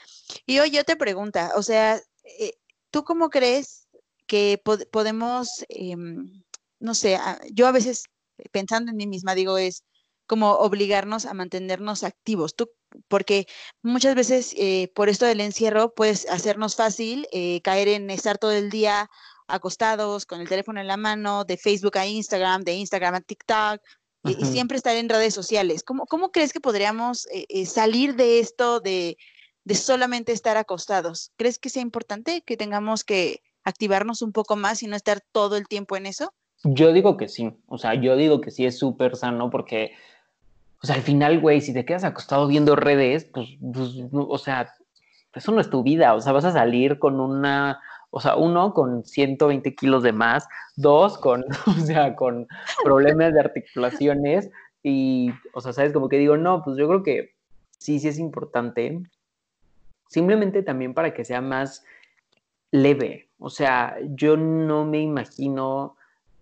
Y 0.45 0.59
hoy 0.59 0.71
yo 0.71 0.83
te 0.83 0.95
pregunta, 0.95 1.51
o 1.55 1.63
sea, 1.63 2.01
eh, 2.39 2.53
¿tú 2.91 3.03
cómo 3.03 3.29
crees 3.29 3.87
que 4.27 4.61
pod 4.63 4.83
podemos, 4.91 5.65
eh, 5.69 5.95
no 6.79 6.95
sé, 6.95 7.19
yo 7.51 7.67
a 7.67 7.71
veces 7.71 8.05
pensando 8.51 8.91
en 8.91 8.97
mí 8.97 9.07
misma, 9.07 9.35
digo, 9.35 9.57
es 9.57 9.83
como 10.27 10.53
obligarnos 10.53 11.25
a 11.25 11.33
mantenernos 11.33 12.03
activos. 12.03 12.55
Tú, 12.55 12.69
porque 13.07 13.47
muchas 13.81 14.15
veces 14.15 14.53
eh, 14.57 14.91
por 14.95 15.09
esto 15.09 15.25
del 15.25 15.41
encierro, 15.41 15.93
pues 15.93 16.27
hacernos 16.29 16.75
fácil 16.75 17.27
eh, 17.31 17.61
caer 17.61 17.87
en 17.89 18.09
estar 18.09 18.37
todo 18.37 18.51
el 18.51 18.69
día 18.69 19.09
acostados 19.47 20.25
con 20.25 20.41
el 20.41 20.49
teléfono 20.49 20.81
en 20.81 20.87
la 20.87 20.97
mano, 20.97 21.45
de 21.45 21.57
Facebook 21.57 21.97
a 21.97 22.07
Instagram, 22.07 22.63
de 22.63 22.73
Instagram 22.73 23.15
a 23.15 23.21
TikTok, 23.21 23.81
uh 24.25 24.29
-huh. 24.29 24.41
y, 24.41 24.45
siempre 24.45 24.77
estar 24.77 24.95
en 24.95 25.09
redes 25.09 25.33
sociales. 25.33 25.83
¿Cómo, 25.83 26.05
cómo 26.05 26.31
crees 26.31 26.51
que 26.51 26.59
podríamos 26.59 27.27
eh, 27.27 27.45
eh, 27.49 27.65
salir 27.65 28.15
de 28.15 28.39
esto 28.39 28.79
de, 28.79 29.17
de 29.63 29.75
solamente 29.75 30.31
estar 30.31 30.57
acostados? 30.57 31.31
¿Crees 31.37 31.59
que 31.59 31.69
sea 31.69 31.81
importante 31.81 32.41
que 32.41 32.57
tengamos 32.57 33.03
que 33.03 33.41
activarnos 33.63 34.21
un 34.21 34.31
poco 34.31 34.55
más 34.55 34.83
y 34.83 34.87
no 34.87 34.95
estar 34.95 35.21
todo 35.31 35.57
el 35.57 35.67
tiempo 35.67 35.97
en 35.97 36.05
eso? 36.05 36.33
Yo 36.63 36.93
digo 36.93 37.17
que 37.17 37.27
sí, 37.27 37.51
o 37.67 37.77
sea, 37.77 37.95
yo 37.95 38.15
digo 38.15 38.41
que 38.41 38.51
sí 38.51 38.65
es 38.65 38.77
súper 38.77 39.15
sano 39.15 39.49
porque, 39.49 39.91
o 40.81 40.87
sea, 40.87 40.95
al 40.95 41.01
final, 41.01 41.39
güey, 41.39 41.61
si 41.61 41.73
te 41.73 41.85
quedas 41.85 42.03
acostado 42.03 42.47
viendo 42.47 42.75
redes, 42.75 43.25
pues, 43.25 43.49
pues, 43.73 43.89
o 44.13 44.37
sea, 44.37 44.73
eso 45.33 45.51
no 45.51 45.59
es 45.59 45.69
tu 45.69 45.83
vida, 45.83 46.15
o 46.15 46.21
sea, 46.21 46.31
vas 46.31 46.45
a 46.45 46.53
salir 46.53 46.97
con 46.97 47.19
una, 47.19 47.81
o 48.17 48.21
sea, 48.21 48.37
uno, 48.37 48.73
con 48.73 49.03
120 49.03 49.75
kilos 49.75 50.01
de 50.01 50.13
más, 50.13 50.47
dos, 50.77 51.17
con, 51.17 51.43
o 51.67 51.73
sea, 51.73 52.15
con 52.15 52.47
problemas 52.81 53.33
de 53.33 53.41
articulaciones 53.41 54.49
y, 54.81 55.31
o 55.53 55.59
sea, 55.59 55.73
sabes, 55.73 55.91
como 55.91 56.07
que 56.07 56.17
digo, 56.17 56.37
no, 56.37 56.63
pues 56.63 56.77
yo 56.77 56.87
creo 56.87 57.03
que 57.03 57.35
sí, 57.77 57.99
sí 57.99 58.07
es 58.07 58.17
importante, 58.17 59.01
simplemente 60.07 60.63
también 60.63 60.93
para 60.93 61.13
que 61.13 61.25
sea 61.25 61.41
más 61.41 61.83
leve, 62.71 63.27
o 63.37 63.49
sea, 63.49 63.97
yo 64.15 64.37
no 64.37 64.85
me 64.85 65.01
imagino 65.01 65.97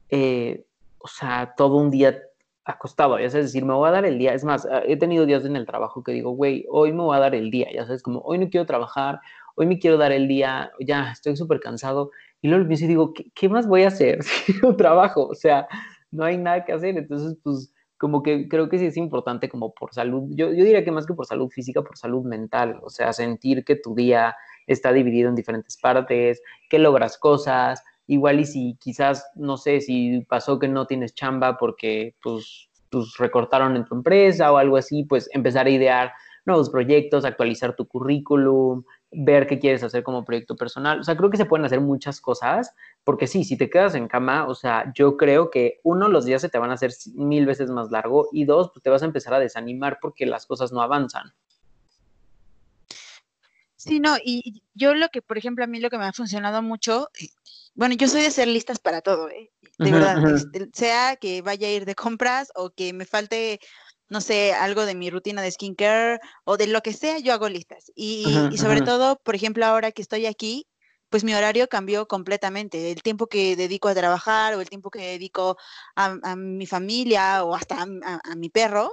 eh, 0.10 0.64
o 1.00 1.08
sea, 1.08 1.56
todo 1.58 1.78
un 1.78 1.90
día 1.90 2.22
acostado, 2.66 3.18
ya 3.18 3.32
sabes, 3.32 3.48
decir, 3.48 3.66
me 3.66 3.74
voy 3.74 3.90
a 3.90 3.94
dar 3.94 4.06
el 4.06 4.20
día, 4.20 4.36
es 4.36 4.44
más, 4.44 4.68
he 4.86 4.96
tenido 4.96 5.26
días 5.26 5.44
en 5.44 5.56
el 5.56 5.66
trabajo 5.66 6.04
que 6.04 6.12
digo, 6.12 6.30
güey, 6.34 6.68
hoy 6.70 6.94
me 6.94 7.02
voy 7.02 7.18
a 7.18 7.20
dar 7.20 7.34
el 7.34 7.50
día, 7.50 7.68
ya 7.74 7.84
sabes, 7.88 8.04
como 8.04 8.20
hoy 8.20 8.38
no 8.38 8.48
quiero 8.52 8.68
trabajar, 8.68 9.22
hoy 9.56 9.66
me 9.66 9.80
quiero 9.80 9.98
dar 9.98 10.12
el 10.12 10.28
día, 10.28 10.72
ya 10.80 11.12
estoy 11.12 11.36
súper 11.36 11.60
cansado, 11.60 12.12
y 12.42 12.48
luego 12.48 12.68
pienso 12.68 12.86
y 12.86 12.90
digo, 12.90 13.14
¿qué, 13.14 13.32
¿qué, 13.34 13.50
más 13.50 13.68
voy 13.68 13.84
a 13.84 13.88
hacer 13.88 14.24
si 14.46 14.54
no 14.62 14.76
trabajo? 14.76 15.28
O 15.28 15.36
sea, 15.36 15.68
no 16.12 16.24
hay 16.24 16.38
nada 16.38 16.66
que 16.66 16.74
hacer, 16.74 16.98
entonces, 16.98 17.38
pues, 17.44 17.74
como 17.98 18.22
que 18.22 18.50
creo 18.50 18.68
que 18.68 18.80
sí 18.80 18.88
es 18.88 18.98
importante 18.98 19.48
como 19.48 19.74
por 19.74 19.94
salud, 19.94 20.24
yo, 20.32 20.48
yo 20.48 20.66
diría 20.66 20.84
que 20.84 20.92
más 20.92 21.06
que 21.06 21.14
por 21.14 21.26
salud 21.26 21.50
física, 21.50 21.84
por 21.84 21.98
salud 21.98 22.24
mental, 22.26 22.80
o 22.84 22.90
sea, 22.90 23.14
sentir 23.14 23.64
que 23.64 23.78
tu 23.78 23.96
día 23.96 24.36
está 24.68 24.92
dividido 24.92 25.30
en 25.30 25.36
diferentes 25.36 25.78
partes, 25.78 26.42
que 26.70 26.80
logras 26.80 27.18
cosas, 27.18 27.82
igual 28.08 28.40
y 28.40 28.46
si 28.46 28.78
quizás, 28.80 29.26
no 29.36 29.58
sé, 29.58 29.82
si 29.82 30.22
pasó 30.28 30.60
que 30.60 30.68
no 30.68 30.86
tienes 30.86 31.14
chamba 31.14 31.58
porque 31.58 32.16
pues, 32.22 32.70
pues 32.90 33.16
recortaron 33.18 33.76
en 33.76 33.86
tu 33.86 33.96
empresa 33.96 34.52
o 34.52 34.58
algo 34.58 34.78
así, 34.78 35.04
pues 35.06 35.30
empezar 35.34 35.68
a 35.68 35.70
idear 35.70 36.12
nuevos 36.46 36.70
proyectos, 36.70 37.26
actualizar 37.26 37.76
tu 37.76 37.88
currículum, 37.88 38.84
ver 39.16 39.48
qué 39.48 39.60
quieres 39.60 39.84
hacer 39.84 40.04
como 40.04 40.26
proyecto 40.26 40.56
personal. 40.56 41.00
O 41.00 41.04
sea, 41.04 41.16
creo 41.16 41.30
que 41.30 41.38
se 41.38 41.46
pueden 41.46 41.66
hacer 41.66 41.82
muchas 41.82 42.20
cosas, 42.22 42.74
porque 43.04 43.28
sí, 43.28 43.44
si 43.44 43.58
te 43.58 43.70
quedas 43.70 43.96
en 43.96 44.08
cama, 44.08 44.48
o 44.48 44.56
sea, 44.56 44.92
yo 44.96 45.18
creo 45.18 45.50
que 45.50 45.80
uno, 45.84 46.08
los 46.08 46.26
días 46.26 46.42
se 46.42 46.50
te 46.50 46.60
van 46.60 46.72
a 46.72 46.76
hacer 46.76 46.92
mil 47.16 47.46
veces 47.46 47.70
más 47.70 47.92
largo 47.92 48.30
y 48.32 48.46
dos, 48.46 48.72
pues 48.74 48.84
te 48.84 48.90
vas 48.90 49.04
a 49.04 49.06
empezar 49.06 49.34
a 49.34 49.40
desanimar 49.40 50.00
porque 50.02 50.26
las 50.26 50.46
cosas 50.46 50.72
no 50.72 50.82
avanzan. 50.82 51.34
Sí, 53.76 54.00
no, 54.00 54.16
y 54.24 54.64
yo 54.74 54.94
lo 54.94 55.10
que, 55.10 55.22
por 55.22 55.38
ejemplo, 55.38 55.64
a 55.64 55.68
mí 55.68 55.80
lo 55.80 55.90
que 55.90 55.98
me 55.98 56.06
ha 56.06 56.14
funcionado 56.14 56.62
mucho, 56.62 57.10
eh, 57.20 57.28
bueno, 57.76 57.96
yo 57.96 58.08
soy 58.08 58.22
de 58.22 58.28
hacer 58.28 58.48
listas 58.48 58.80
para 58.80 59.02
todo, 59.02 59.30
¿eh? 59.30 59.52
de 59.80 59.92
verdad, 59.92 60.36
este, 60.36 60.70
sea 60.74 61.16
que 61.16 61.42
vaya 61.42 61.68
a 61.68 61.72
ir 61.72 61.86
de 61.86 61.96
compras 61.96 62.52
o 62.56 62.70
que 62.70 62.94
me 62.94 63.06
falte 63.06 63.60
no 64.10 64.22
sé, 64.22 64.54
algo 64.54 64.86
de 64.86 64.96
mi 64.96 65.10
rutina 65.10 65.42
de 65.42 65.52
skincare 65.52 66.20
o 66.44 66.58
de 66.58 66.68
lo 66.68 66.82
que 66.82 66.94
sea, 66.94 67.20
yo 67.20 67.34
hago 67.34 67.50
listas. 67.50 67.92
Y, 67.96 68.26
sobre 68.58 68.82
todo, 68.82 69.18
por 69.24 69.36
ejemplo, 69.36 69.66
ahora 69.66 69.92
que 69.92 70.02
estoy 70.02 70.26
aquí, 70.26 70.68
pues 71.10 71.24
mi 71.24 71.34
horario 71.34 71.68
cambió 71.68 72.08
completamente. 72.08 72.92
El 72.92 73.02
tiempo 73.02 73.28
que 73.28 73.56
dedico 73.56 73.88
a 73.88 73.96
trabajar 73.96 74.56
o 74.56 74.62
el 74.62 74.70
tiempo 74.70 74.90
que 74.90 75.00
dedico 75.00 75.58
a, 75.96 76.36
mi 76.36 76.66
familia 76.66 77.44
o 77.44 77.56
hasta 77.56 77.82
a, 77.82 78.36
mi 78.36 78.50
perro 78.50 78.92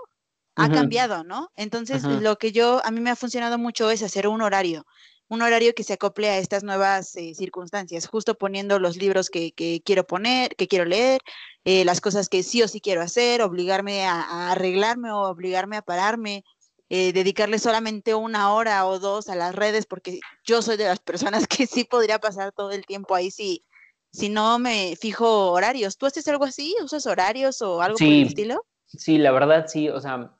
ha 0.56 0.68
cambiado, 0.68 1.24
¿no? 1.24 1.50
Entonces, 1.56 2.04
lo 2.04 2.36
que 2.36 2.52
yo, 2.52 2.80
a 2.84 2.90
mí 2.90 3.00
me 3.00 3.10
ha 3.10 3.16
funcionado 3.16 3.58
mucho 3.58 3.90
es 3.90 4.02
hacer 4.02 4.28
un 4.28 4.42
horario 4.42 4.84
un 5.30 5.42
horario 5.42 5.74
que 5.74 5.84
se 5.84 5.92
acople 5.92 6.28
a 6.28 6.38
estas 6.38 6.64
nuevas 6.64 7.14
eh, 7.14 7.34
circunstancias, 7.36 8.08
justo 8.08 8.34
poniendo 8.34 8.80
los 8.80 8.96
libros 8.96 9.30
que, 9.30 9.52
quiero 9.84 10.04
poner, 10.04 10.56
que 10.56 10.66
quiero 10.66 10.84
leer, 10.84 11.20
eh, 11.64 11.84
las 11.84 12.00
cosas 12.00 12.28
que 12.28 12.42
sí 12.42 12.62
o 12.62 12.68
sí 12.68 12.80
quiero 12.80 13.00
hacer, 13.00 13.40
obligarme 13.40 14.06
a, 14.06 14.50
arreglarme 14.50 15.12
o 15.12 15.20
obligarme 15.20 15.76
a 15.76 15.82
pararme, 15.82 16.42
eh, 16.88 17.12
dedicarle 17.12 17.60
solamente 17.60 18.12
una 18.16 18.52
hora 18.52 18.84
o 18.86 18.98
dos 18.98 19.28
a 19.28 19.36
las 19.36 19.54
redes, 19.54 19.86
porque 19.86 20.18
yo 20.44 20.62
soy 20.62 20.76
de 20.76 20.86
las 20.86 20.98
personas 20.98 21.46
que 21.48 21.68
sí 21.68 21.84
podría 21.84 22.18
pasar 22.18 22.50
todo 22.50 22.72
el 22.72 22.84
tiempo 22.84 23.14
ahí 23.14 23.30
si, 23.30 23.64
si 24.10 24.30
no 24.30 24.58
me 24.58 24.96
fijo 25.00 25.52
horarios. 25.52 25.96
¿Tú 25.96 26.06
haces 26.06 26.26
algo 26.26 26.44
así? 26.44 26.74
¿Usas 26.82 27.06
horarios 27.06 27.62
o 27.62 27.80
algo 27.82 27.96
por 27.96 28.08
el 28.08 28.26
estilo? 28.26 28.66
Sí, 28.86 29.16
la 29.18 29.30
verdad 29.30 29.66
sí, 29.68 29.88
o 29.88 30.00
sea, 30.00 30.36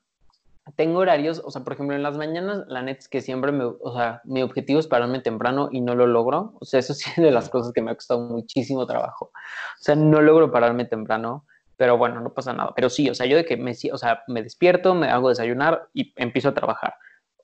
tengo 0.77 1.01
horarios, 1.01 1.43
o 1.45 1.51
sea, 1.51 1.63
por 1.63 1.73
ejemplo, 1.73 1.97
en 1.97 2.03
las 2.03 2.17
mañanas, 2.17 2.65
la 2.69 2.83
neta 2.83 3.01
es 3.01 3.09
que 3.09 3.21
siempre 3.21 3.53
me, 3.53 3.65
o 3.65 3.95
sea, 3.95 4.21
mi 4.25 4.43
objetivo 4.43 4.81
es 4.81 4.87
pararme 4.87 5.21
temprano 5.21 5.69
y 5.71 5.81
no 5.81 5.95
lo 5.95 6.07
logro. 6.07 6.55
O 6.61 6.65
sea, 6.65 6.81
eso 6.81 6.95
sí 6.95 7.11
es 7.11 7.23
de 7.23 7.31
las 7.31 7.49
cosas 7.49 7.73
que 7.73 7.83
me 7.83 7.91
ha 7.91 7.95
costado 7.95 8.21
muchísimo 8.21 8.87
trabajo. 8.87 9.27
O 9.27 9.83
sea, 9.83 9.95
no 9.95 10.21
logro 10.21 10.51
pararme 10.51 10.85
temprano, 10.85 11.47
pero 11.77 11.97
bueno, 11.97 12.21
no 12.21 12.33
pasa 12.33 12.53
nada. 12.53 12.73
Pero 12.75 12.91
sí, 12.91 13.09
o 13.09 13.15
sea, 13.15 13.27
yo 13.27 13.37
de 13.37 13.45
que 13.45 13.57
me, 13.57 13.73
o 13.93 13.99
sea, 13.99 14.23
me 14.29 14.43
despierto, 14.43 14.95
me 14.95 15.09
hago 15.09 15.29
desayunar 15.29 15.89
y 15.95 16.13
empiezo 16.17 16.51
a 16.51 16.55
trabajar. 16.55 16.95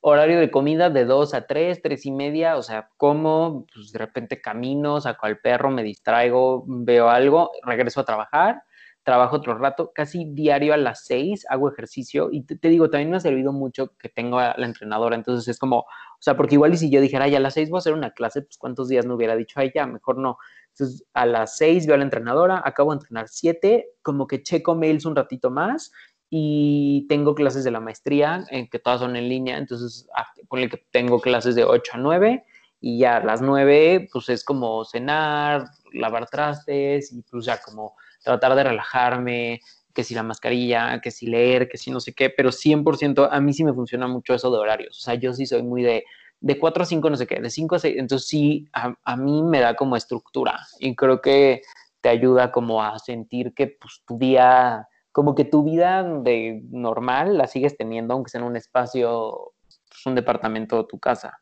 Horario 0.00 0.38
de 0.38 0.50
comida 0.50 0.90
de 0.90 1.04
2 1.04 1.34
a 1.34 1.46
3, 1.46 1.82
3 1.82 2.06
y 2.06 2.10
media, 2.12 2.56
o 2.56 2.62
sea, 2.62 2.90
como, 2.96 3.66
pues 3.74 3.92
de 3.92 3.98
repente 3.98 4.40
camino, 4.40 5.00
saco 5.00 5.26
al 5.26 5.38
perro, 5.38 5.70
me 5.70 5.82
distraigo, 5.82 6.64
veo 6.66 7.08
algo, 7.08 7.50
regreso 7.64 8.00
a 8.00 8.04
trabajar 8.04 8.62
trabajo 9.06 9.36
otro 9.36 9.56
rato, 9.56 9.92
casi 9.94 10.24
diario 10.24 10.74
a 10.74 10.76
las 10.76 11.06
seis 11.06 11.46
hago 11.48 11.70
ejercicio 11.70 12.28
y 12.32 12.42
te, 12.42 12.68
digo, 12.68 12.90
también 12.90 13.12
me 13.12 13.16
ha 13.18 13.20
servido 13.20 13.52
mucho 13.52 13.96
que 13.96 14.08
tengo 14.08 14.40
a 14.40 14.56
la 14.58 14.66
entrenadora, 14.66 15.14
entonces 15.14 15.46
es 15.46 15.60
como, 15.60 15.78
o 15.78 15.86
sea, 16.18 16.36
porque 16.36 16.56
igual 16.56 16.74
y 16.74 16.76
si 16.76 16.90
yo 16.90 17.00
dijera, 17.00 17.26
ay, 17.26 17.36
a 17.36 17.40
las 17.40 17.54
seis 17.54 17.70
voy 17.70 17.78
a 17.78 17.78
hacer 17.78 17.92
una 17.94 18.10
clase, 18.10 18.42
pues 18.42 18.58
cuántos 18.58 18.88
días 18.88 19.06
no 19.06 19.14
hubiera 19.14 19.36
dicho, 19.36 19.60
ay, 19.60 19.70
ya, 19.72 19.86
mejor 19.86 20.18
no. 20.18 20.38
Entonces, 20.70 21.04
a 21.14 21.24
las 21.24 21.56
seis 21.56 21.86
veo 21.86 21.94
a 21.94 21.98
la 21.98 22.04
entrenadora, 22.04 22.60
acabo 22.64 22.90
de 22.90 22.96
entrenar 22.96 23.28
siete, 23.28 23.90
como 24.02 24.26
que 24.26 24.42
checo 24.42 24.74
mails 24.74 25.06
un 25.06 25.14
ratito 25.14 25.52
más 25.52 25.92
y 26.28 27.06
tengo 27.08 27.36
clases 27.36 27.62
de 27.62 27.70
la 27.70 27.78
maestría, 27.78 28.44
en 28.50 28.68
que 28.68 28.80
todas 28.80 28.98
son 28.98 29.14
en 29.14 29.28
línea, 29.28 29.56
entonces 29.56 30.08
ah, 30.16 30.26
ponle 30.48 30.68
que 30.68 30.84
tengo 30.90 31.20
clases 31.20 31.54
de 31.54 31.62
8 31.62 31.92
a 31.94 31.98
9 31.98 32.44
y 32.80 32.98
ya 32.98 33.18
a 33.18 33.24
las 33.24 33.40
9 33.40 34.08
pues 34.12 34.28
es 34.30 34.44
como 34.44 34.84
cenar, 34.84 35.66
lavar 35.92 36.28
trastes 36.28 37.12
y 37.12 37.22
pues 37.22 37.44
ya 37.44 37.60
como 37.62 37.94
tratar 38.26 38.54
de 38.56 38.64
relajarme, 38.64 39.60
que 39.94 40.04
si 40.04 40.14
la 40.14 40.22
mascarilla, 40.22 41.00
que 41.00 41.10
si 41.10 41.26
leer, 41.26 41.68
que 41.68 41.78
si 41.78 41.90
no 41.90 42.00
sé 42.00 42.12
qué, 42.12 42.28
pero 42.28 42.50
100% 42.50 43.28
a 43.30 43.40
mí 43.40 43.52
sí 43.54 43.64
me 43.64 43.72
funciona 43.72 44.06
mucho 44.06 44.34
eso 44.34 44.50
de 44.50 44.58
horarios. 44.58 44.98
O 44.98 45.00
sea, 45.00 45.14
yo 45.14 45.32
sí 45.32 45.46
soy 45.46 45.62
muy 45.62 45.82
de, 45.82 46.04
de 46.40 46.58
4 46.58 46.82
a 46.82 46.86
5 46.86 47.08
no 47.08 47.16
sé 47.16 47.26
qué, 47.26 47.40
de 47.40 47.48
5 47.48 47.76
a 47.76 47.78
6, 47.78 47.96
entonces 47.98 48.28
sí, 48.28 48.68
a, 48.72 49.16
mí 49.16 49.42
me 49.42 49.60
da 49.60 49.74
como 49.74 49.96
estructura 49.96 50.60
y 50.78 50.94
creo 50.94 51.22
que 51.22 51.62
te 52.02 52.10
ayuda 52.10 52.52
como 52.52 52.82
a 52.82 52.98
sentir 52.98 53.54
que 53.54 53.68
pues 53.68 54.02
tu 54.06 54.18
día, 54.18 54.86
como 55.12 55.34
que 55.34 55.44
tu 55.44 55.62
vida 55.64 56.02
de 56.02 56.62
normal 56.70 57.38
la 57.38 57.46
sigues 57.46 57.76
teniendo, 57.76 58.14
aunque 58.14 58.30
sea 58.30 58.40
en 58.40 58.46
un 58.48 58.56
espacio, 58.56 59.54
pues, 59.88 60.04
un 60.04 60.14
departamento 60.14 60.78
o 60.78 60.86
tu 60.86 60.98
casa. 60.98 61.40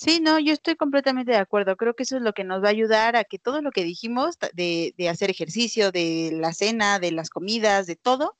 Sí, 0.00 0.18
no, 0.18 0.38
yo 0.38 0.54
estoy 0.54 0.76
completamente 0.76 1.32
de 1.32 1.36
acuerdo. 1.36 1.76
Creo 1.76 1.94
que 1.94 2.04
eso 2.04 2.16
es 2.16 2.22
lo 2.22 2.32
que 2.32 2.42
nos 2.42 2.62
va 2.64 2.68
a 2.68 2.70
ayudar 2.70 3.16
a 3.16 3.24
que 3.24 3.38
todo 3.38 3.60
lo 3.60 3.70
que 3.70 3.84
dijimos 3.84 4.38
de, 4.54 4.94
de 4.96 5.08
hacer 5.10 5.28
ejercicio, 5.28 5.92
de 5.92 6.30
la 6.32 6.54
cena, 6.54 6.98
de 6.98 7.12
las 7.12 7.28
comidas, 7.28 7.86
de 7.86 7.96
todo, 7.96 8.38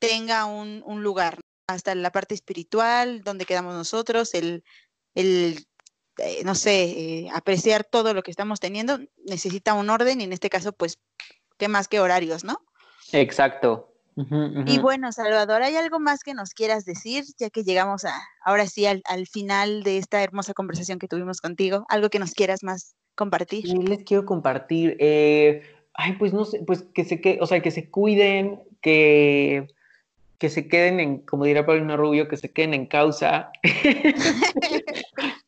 tenga 0.00 0.46
un, 0.46 0.82
lugar. 1.04 1.38
Hasta 1.68 1.94
la 1.94 2.10
parte 2.10 2.34
espiritual, 2.34 3.22
donde 3.22 3.44
quedamos 3.44 3.74
nosotros, 3.74 4.34
el, 4.34 4.64
el 5.14 5.64
eh, 6.18 6.42
no 6.44 6.56
sé, 6.56 6.82
eh, 6.82 7.28
apreciar 7.32 7.84
todo 7.84 8.12
lo 8.12 8.24
que 8.24 8.32
estamos 8.32 8.58
teniendo, 8.58 8.98
necesita 9.26 9.74
un 9.74 9.90
orden 9.90 10.20
y 10.20 10.24
en 10.24 10.32
este 10.32 10.50
caso, 10.50 10.72
pues, 10.72 10.98
¿qué 11.56 11.68
más 11.68 11.86
que 11.86 12.00
horarios, 12.00 12.42
no? 12.42 12.64
Exacto, 13.12 13.95
y 14.16 14.78
bueno, 14.78 15.12
Salvador, 15.12 15.62
¿hay 15.62 15.76
algo 15.76 15.98
más 15.98 16.22
que 16.22 16.32
nos 16.32 16.54
quieras 16.54 16.86
decir, 16.86 17.24
ya 17.38 17.50
que 17.50 17.64
llegamos 17.64 18.06
a, 18.06 18.14
ahora 18.42 18.66
sí 18.66 18.86
al, 18.86 19.02
final 19.26 19.82
de 19.82 19.98
esta 19.98 20.22
hermosa 20.22 20.54
conversación 20.54 20.98
que 20.98 21.06
tuvimos 21.06 21.42
contigo? 21.42 21.84
¿Algo 21.90 22.08
que 22.08 22.18
nos 22.18 22.32
quieras 22.32 22.62
más 22.62 22.94
compartir? 23.14 23.66
Sí, 23.66 23.76
les 23.76 24.04
quiero 24.04 24.24
compartir. 24.24 24.96
Eh, 25.00 25.62
ay, 25.92 26.14
pues 26.14 26.32
no 26.32 26.46
sé, 26.46 26.62
pues 26.66 26.82
que 26.94 27.04
se 27.04 27.20
que, 27.20 27.38
o 27.42 27.46
sea, 27.46 27.60
que 27.60 27.70
se 27.70 27.90
cuiden, 27.90 28.62
que, 28.80 29.66
que 30.38 30.48
se 30.48 30.66
queden 30.66 30.98
en, 30.98 31.18
como 31.18 31.44
dirá 31.44 31.66
Paulina 31.66 31.98
Rubio, 31.98 32.26
que 32.26 32.38
se 32.38 32.50
queden 32.50 32.72
en 32.72 32.86
causa. 32.86 33.50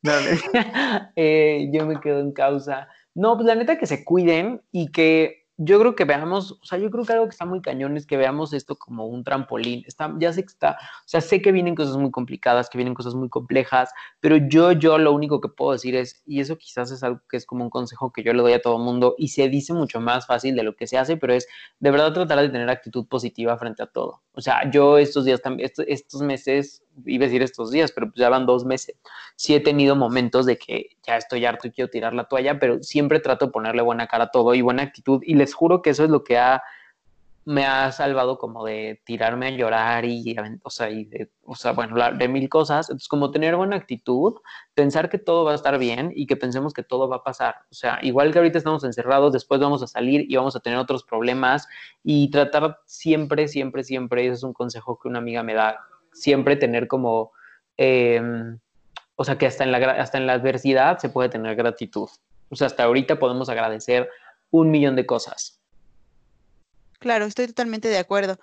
no, 0.02 0.12
eh, 1.16 1.70
yo 1.72 1.87
me 1.87 2.00
quedo 2.00 2.20
en 2.20 2.33
causa. 2.33 2.88
No, 3.14 3.35
pues 3.35 3.46
la 3.46 3.54
neta 3.54 3.78
que 3.78 3.87
se 3.87 4.04
cuiden 4.04 4.61
y 4.72 4.92
que 4.92 5.38
yo 5.60 5.80
creo 5.80 5.96
que 5.96 6.04
veamos, 6.04 6.52
o 6.52 6.64
sea, 6.64 6.78
yo 6.78 6.88
creo 6.88 7.04
que 7.04 7.12
algo 7.12 7.24
que 7.24 7.32
está 7.32 7.44
muy 7.44 7.60
cañón 7.60 7.96
es 7.96 8.06
que 8.06 8.16
veamos 8.16 8.52
esto 8.52 8.76
como 8.76 9.06
un 9.06 9.24
trampolín. 9.24 9.82
Está, 9.88 10.14
ya 10.20 10.32
sé 10.32 10.42
que 10.42 10.52
está, 10.52 10.78
o 11.04 11.08
sea, 11.08 11.20
sé 11.20 11.42
que 11.42 11.50
vienen 11.50 11.74
cosas 11.74 11.96
muy 11.96 12.12
complicadas, 12.12 12.70
que 12.70 12.78
vienen 12.78 12.94
cosas 12.94 13.16
muy 13.16 13.28
complejas, 13.28 13.90
pero 14.20 14.36
yo, 14.36 14.70
yo 14.70 14.98
lo 14.98 15.12
único 15.12 15.40
que 15.40 15.48
puedo 15.48 15.72
decir 15.72 15.96
es, 15.96 16.22
y 16.26 16.40
eso 16.40 16.56
quizás 16.56 16.92
es 16.92 17.02
algo 17.02 17.20
que 17.28 17.36
es 17.36 17.44
como 17.44 17.64
un 17.64 17.70
consejo 17.70 18.12
que 18.12 18.22
yo 18.22 18.32
le 18.32 18.42
doy 18.42 18.52
a 18.52 18.62
todo 18.62 18.78
mundo 18.78 19.16
y 19.18 19.28
se 19.28 19.48
dice 19.48 19.74
mucho 19.74 20.00
más 20.00 20.26
fácil 20.26 20.54
de 20.54 20.62
lo 20.62 20.76
que 20.76 20.86
se 20.86 20.96
hace, 20.96 21.16
pero 21.16 21.34
es 21.34 21.48
de 21.80 21.90
verdad 21.90 22.12
tratar 22.12 22.38
de 22.38 22.50
tener 22.50 22.70
actitud 22.70 23.08
positiva 23.08 23.58
frente 23.58 23.82
a 23.82 23.86
todo. 23.86 24.22
O 24.34 24.40
sea, 24.40 24.70
yo 24.70 24.96
estos 24.96 25.24
días 25.24 25.42
estos 25.88 26.22
meses, 26.22 26.84
iba 27.04 27.24
a 27.24 27.26
decir 27.26 27.42
estos 27.42 27.72
días, 27.72 27.90
pero 27.90 28.06
pues 28.06 28.20
ya 28.20 28.28
van 28.28 28.46
dos 28.46 28.64
meses, 28.64 28.96
sí 29.34 29.56
he 29.56 29.60
tenido 29.60 29.96
momentos 29.96 30.46
de 30.46 30.56
que 30.56 30.90
ya 31.08 31.16
estoy 31.16 31.44
harto 31.46 31.66
y 31.66 31.70
quiero 31.70 31.90
tirar 31.90 32.12
la 32.12 32.24
toalla, 32.24 32.58
pero 32.58 32.82
siempre 32.82 33.20
trato 33.20 33.46
de 33.46 33.52
ponerle 33.52 33.82
buena 33.82 34.06
cara 34.06 34.24
a 34.24 34.30
todo 34.30 34.54
y 34.54 34.60
buena 34.60 34.82
actitud 34.82 35.22
y 35.24 35.34
les 35.34 35.54
juro 35.54 35.80
que 35.80 35.90
eso 35.90 36.04
es 36.04 36.10
lo 36.10 36.22
que 36.22 36.36
ha, 36.36 36.62
me 37.46 37.64
ha 37.64 37.90
salvado 37.92 38.36
como 38.38 38.62
de 38.66 39.00
tirarme 39.06 39.46
a 39.46 39.50
llorar 39.50 40.04
y, 40.04 40.36
o 40.62 40.68
sea, 40.68 40.90
y 40.90 41.06
de, 41.06 41.30
o 41.44 41.54
sea, 41.54 41.72
bueno, 41.72 41.96
de 42.12 42.28
mil 42.28 42.46
cosas. 42.50 42.90
Entonces, 42.90 43.08
como 43.08 43.30
tener 43.30 43.56
buena 43.56 43.76
actitud, 43.76 44.34
pensar 44.74 45.08
que 45.08 45.16
todo 45.16 45.46
va 45.46 45.52
a 45.52 45.54
estar 45.54 45.78
bien 45.78 46.12
y 46.14 46.26
que 46.26 46.36
pensemos 46.36 46.74
que 46.74 46.82
todo 46.82 47.08
va 47.08 47.16
a 47.16 47.22
pasar. 47.22 47.54
O 47.70 47.74
sea, 47.74 48.00
igual 48.02 48.32
que 48.32 48.38
ahorita 48.38 48.58
estamos 48.58 48.84
encerrados, 48.84 49.32
después 49.32 49.60
vamos 49.60 49.82
a 49.82 49.86
salir 49.86 50.26
y 50.30 50.36
vamos 50.36 50.56
a 50.56 50.60
tener 50.60 50.78
otros 50.78 51.04
problemas 51.04 51.66
y 52.04 52.30
tratar 52.30 52.80
siempre, 52.84 53.48
siempre, 53.48 53.82
siempre, 53.82 54.26
eso 54.26 54.34
es 54.34 54.42
un 54.42 54.52
consejo 54.52 54.98
que 54.98 55.08
una 55.08 55.20
amiga 55.20 55.42
me 55.42 55.54
da, 55.54 55.78
siempre 56.12 56.56
tener 56.56 56.86
como... 56.86 57.32
Em, 57.78 58.58
o 59.20 59.24
sea, 59.24 59.37
que 59.37 59.46
hasta 59.46 59.64
en, 59.64 59.72
la, 59.72 59.78
hasta 59.78 60.16
en 60.16 60.28
la 60.28 60.35
adversidad 60.35 60.98
se 60.98 61.09
puede 61.09 61.28
tener 61.28 61.57
gratitud. 61.57 62.09
O 62.50 62.57
sea, 62.57 62.68
hasta 62.68 62.85
ahorita 62.85 63.18
podemos 63.18 63.48
agradecer 63.48 64.09
un 64.52 64.70
millón 64.70 64.94
de 64.94 65.07
cosas. 65.07 65.59
Claro, 67.00 67.24
estoy 67.24 67.48
totalmente 67.48 67.88
de 67.88 67.98
acuerdo. 67.98 68.38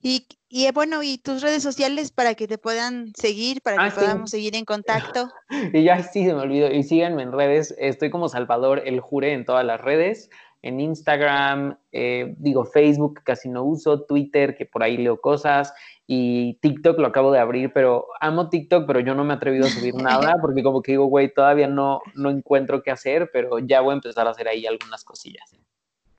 Y, 0.00 0.26
y 0.48 0.64
eh, 0.64 0.72
bueno, 0.72 1.02
¿y 1.02 1.18
tus 1.18 1.42
redes 1.42 1.62
sociales 1.62 2.12
para 2.12 2.34
que 2.34 2.48
te 2.48 2.56
puedan 2.56 3.12
seguir, 3.14 3.60
para 3.60 3.76
que 3.76 3.92
ah, 3.92 3.94
podamos 3.94 4.30
seguir 4.30 4.56
en 4.56 4.64
contacto? 4.64 5.28
y 5.74 5.84
ya 5.84 6.02
sí, 6.02 6.24
se 6.24 6.32
me 6.32 6.40
olvidó. 6.40 6.70
Y 6.70 6.82
síganme 6.82 7.22
en 7.22 7.32
redes. 7.32 7.74
Estoy 7.78 8.08
como 8.08 8.30
Salvador 8.30 8.82
El 8.86 9.00
Jure 9.00 9.34
en 9.34 9.44
todas 9.44 9.66
las 9.66 9.82
redes. 9.82 10.30
En 10.66 10.80
Instagram, 10.80 11.78
eh, 11.92 12.34
digo 12.38 12.64
Facebook, 12.64 13.20
casi 13.22 13.48
no 13.48 13.62
uso. 13.62 14.02
Twitter, 14.02 14.56
que 14.56 14.66
por 14.66 14.82
ahí 14.82 14.96
leo 14.96 15.20
cosas 15.20 15.72
y 16.06 16.54
TikTok 16.60 16.98
lo 16.98 17.08
acabo 17.08 17.32
de 17.32 17.40
abrir, 17.40 17.72
pero 17.72 18.06
amo 18.20 18.48
TikTok, 18.48 18.86
pero 18.86 19.00
yo 19.00 19.14
no 19.14 19.24
me 19.24 19.34
he 19.34 19.36
atrevido 19.36 19.66
a 19.66 19.70
subir 19.70 19.94
nada 20.02 20.36
porque 20.40 20.62
como 20.62 20.82
que 20.82 20.92
digo, 20.92 21.06
güey, 21.06 21.32
todavía 21.32 21.66
no, 21.66 22.00
no 22.14 22.30
encuentro 22.30 22.82
qué 22.82 22.90
hacer, 22.90 23.30
pero 23.32 23.58
ya 23.58 23.80
voy 23.80 23.92
a 23.92 23.94
empezar 23.94 24.26
a 24.26 24.30
hacer 24.30 24.48
ahí 24.48 24.66
algunas 24.66 25.04
cosillas. 25.04 25.56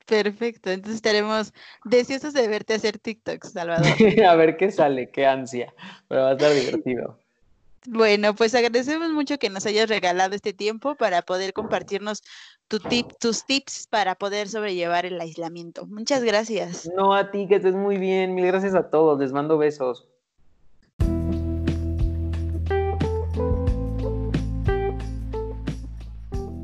Perfecto, 0.06 0.70
entonces 0.70 0.96
estaremos 0.96 1.52
deseosos 1.84 2.32
de 2.32 2.48
verte 2.48 2.72
hacer 2.72 2.98
TikTok, 2.98 3.44
Salvador. 3.44 3.86
a 4.26 4.34
ver 4.36 4.56
qué 4.56 4.70
sale, 4.70 5.10
qué 5.10 5.26
ansia, 5.26 5.74
pero 6.08 6.22
va 6.22 6.30
a 6.30 6.32
estar 6.32 6.52
divertido. 6.54 7.18
Bueno, 7.86 8.34
pues 8.34 8.54
agradecemos 8.54 9.10
mucho 9.10 9.38
que 9.38 9.50
nos 9.50 9.64
hayas 9.66 9.88
regalado 9.88 10.34
este 10.34 10.52
tiempo 10.52 10.94
para 10.96 11.22
poder 11.22 11.52
compartirnos 11.52 12.22
tu 12.66 12.80
tip, 12.80 13.06
tus 13.20 13.46
tips 13.46 13.86
para 13.88 14.14
poder 14.14 14.48
sobrellevar 14.48 15.06
el 15.06 15.20
aislamiento. 15.20 15.86
Muchas 15.86 16.22
gracias. 16.22 16.90
No, 16.96 17.14
a 17.14 17.30
ti, 17.30 17.46
que 17.48 17.56
estés 17.56 17.74
muy 17.74 17.96
bien. 17.96 18.34
Mil 18.34 18.46
gracias 18.46 18.74
a 18.74 18.90
todos. 18.90 19.18
Les 19.18 19.32
mando 19.32 19.58
besos. 19.58 20.08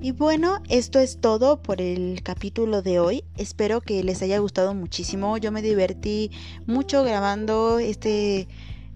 Y 0.05 0.13
bueno, 0.13 0.59
esto 0.69 0.99
es 0.99 1.19
todo 1.19 1.63
por 1.63 1.81
el 1.81 2.23
capítulo 2.23 2.83
de 2.83 3.01
hoy. 3.01 3.25
Espero 3.39 3.81
que 3.81 4.05
les 4.05 4.21
haya 4.21 4.39
gustado 4.39 4.75
muchísimo. 4.75 5.39
Yo 5.39 5.51
me 5.51 5.63
divertí 5.63 6.31
mucho 6.67 7.03
grabando 7.05 7.79
este 7.79 8.47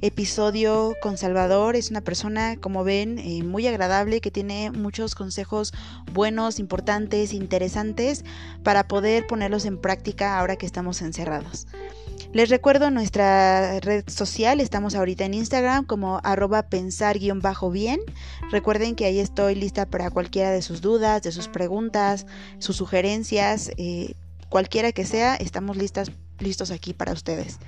episodio 0.00 0.94
con 1.02 1.18
Salvador. 1.18 1.76
Es 1.76 1.90
una 1.90 2.00
persona, 2.00 2.56
como 2.56 2.84
ven, 2.84 3.18
eh, 3.18 3.42
muy 3.42 3.66
agradable, 3.66 4.20
que 4.20 4.30
tiene 4.30 4.70
muchos 4.70 5.14
consejos 5.14 5.72
buenos, 6.12 6.58
importantes, 6.58 7.32
interesantes 7.32 8.24
para 8.62 8.86
poder 8.86 9.26
ponerlos 9.26 9.64
en 9.64 9.78
práctica 9.78 10.38
ahora 10.38 10.56
que 10.56 10.66
estamos 10.66 11.02
encerrados. 11.02 11.66
Les 12.32 12.50
recuerdo 12.50 12.90
nuestra 12.90 13.80
red 13.80 14.04
social, 14.06 14.60
estamos 14.60 14.94
ahorita 14.94 15.24
en 15.24 15.34
Instagram 15.34 15.86
como 15.86 16.20
arroba 16.24 16.64
pensar-bien. 16.64 18.00
Recuerden 18.50 18.96
que 18.96 19.06
ahí 19.06 19.18
estoy 19.18 19.54
lista 19.54 19.86
para 19.86 20.10
cualquiera 20.10 20.50
de 20.50 20.60
sus 20.60 20.82
dudas, 20.82 21.22
de 21.22 21.32
sus 21.32 21.48
preguntas, 21.48 22.26
sus 22.58 22.76
sugerencias, 22.76 23.70
eh, 23.78 24.14
cualquiera 24.50 24.92
que 24.92 25.06
sea, 25.06 25.36
estamos 25.36 25.78
listas, 25.78 26.12
listos 26.38 26.70
aquí 26.70 26.92
para 26.92 27.12
ustedes. 27.12 27.58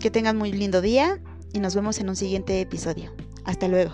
Que 0.00 0.10
tengan 0.10 0.36
muy 0.36 0.52
lindo 0.52 0.80
día 0.80 1.18
y 1.52 1.60
nos 1.60 1.74
vemos 1.74 1.98
en 1.98 2.08
un 2.08 2.16
siguiente 2.16 2.60
episodio. 2.60 3.12
Hasta 3.44 3.68
luego. 3.68 3.92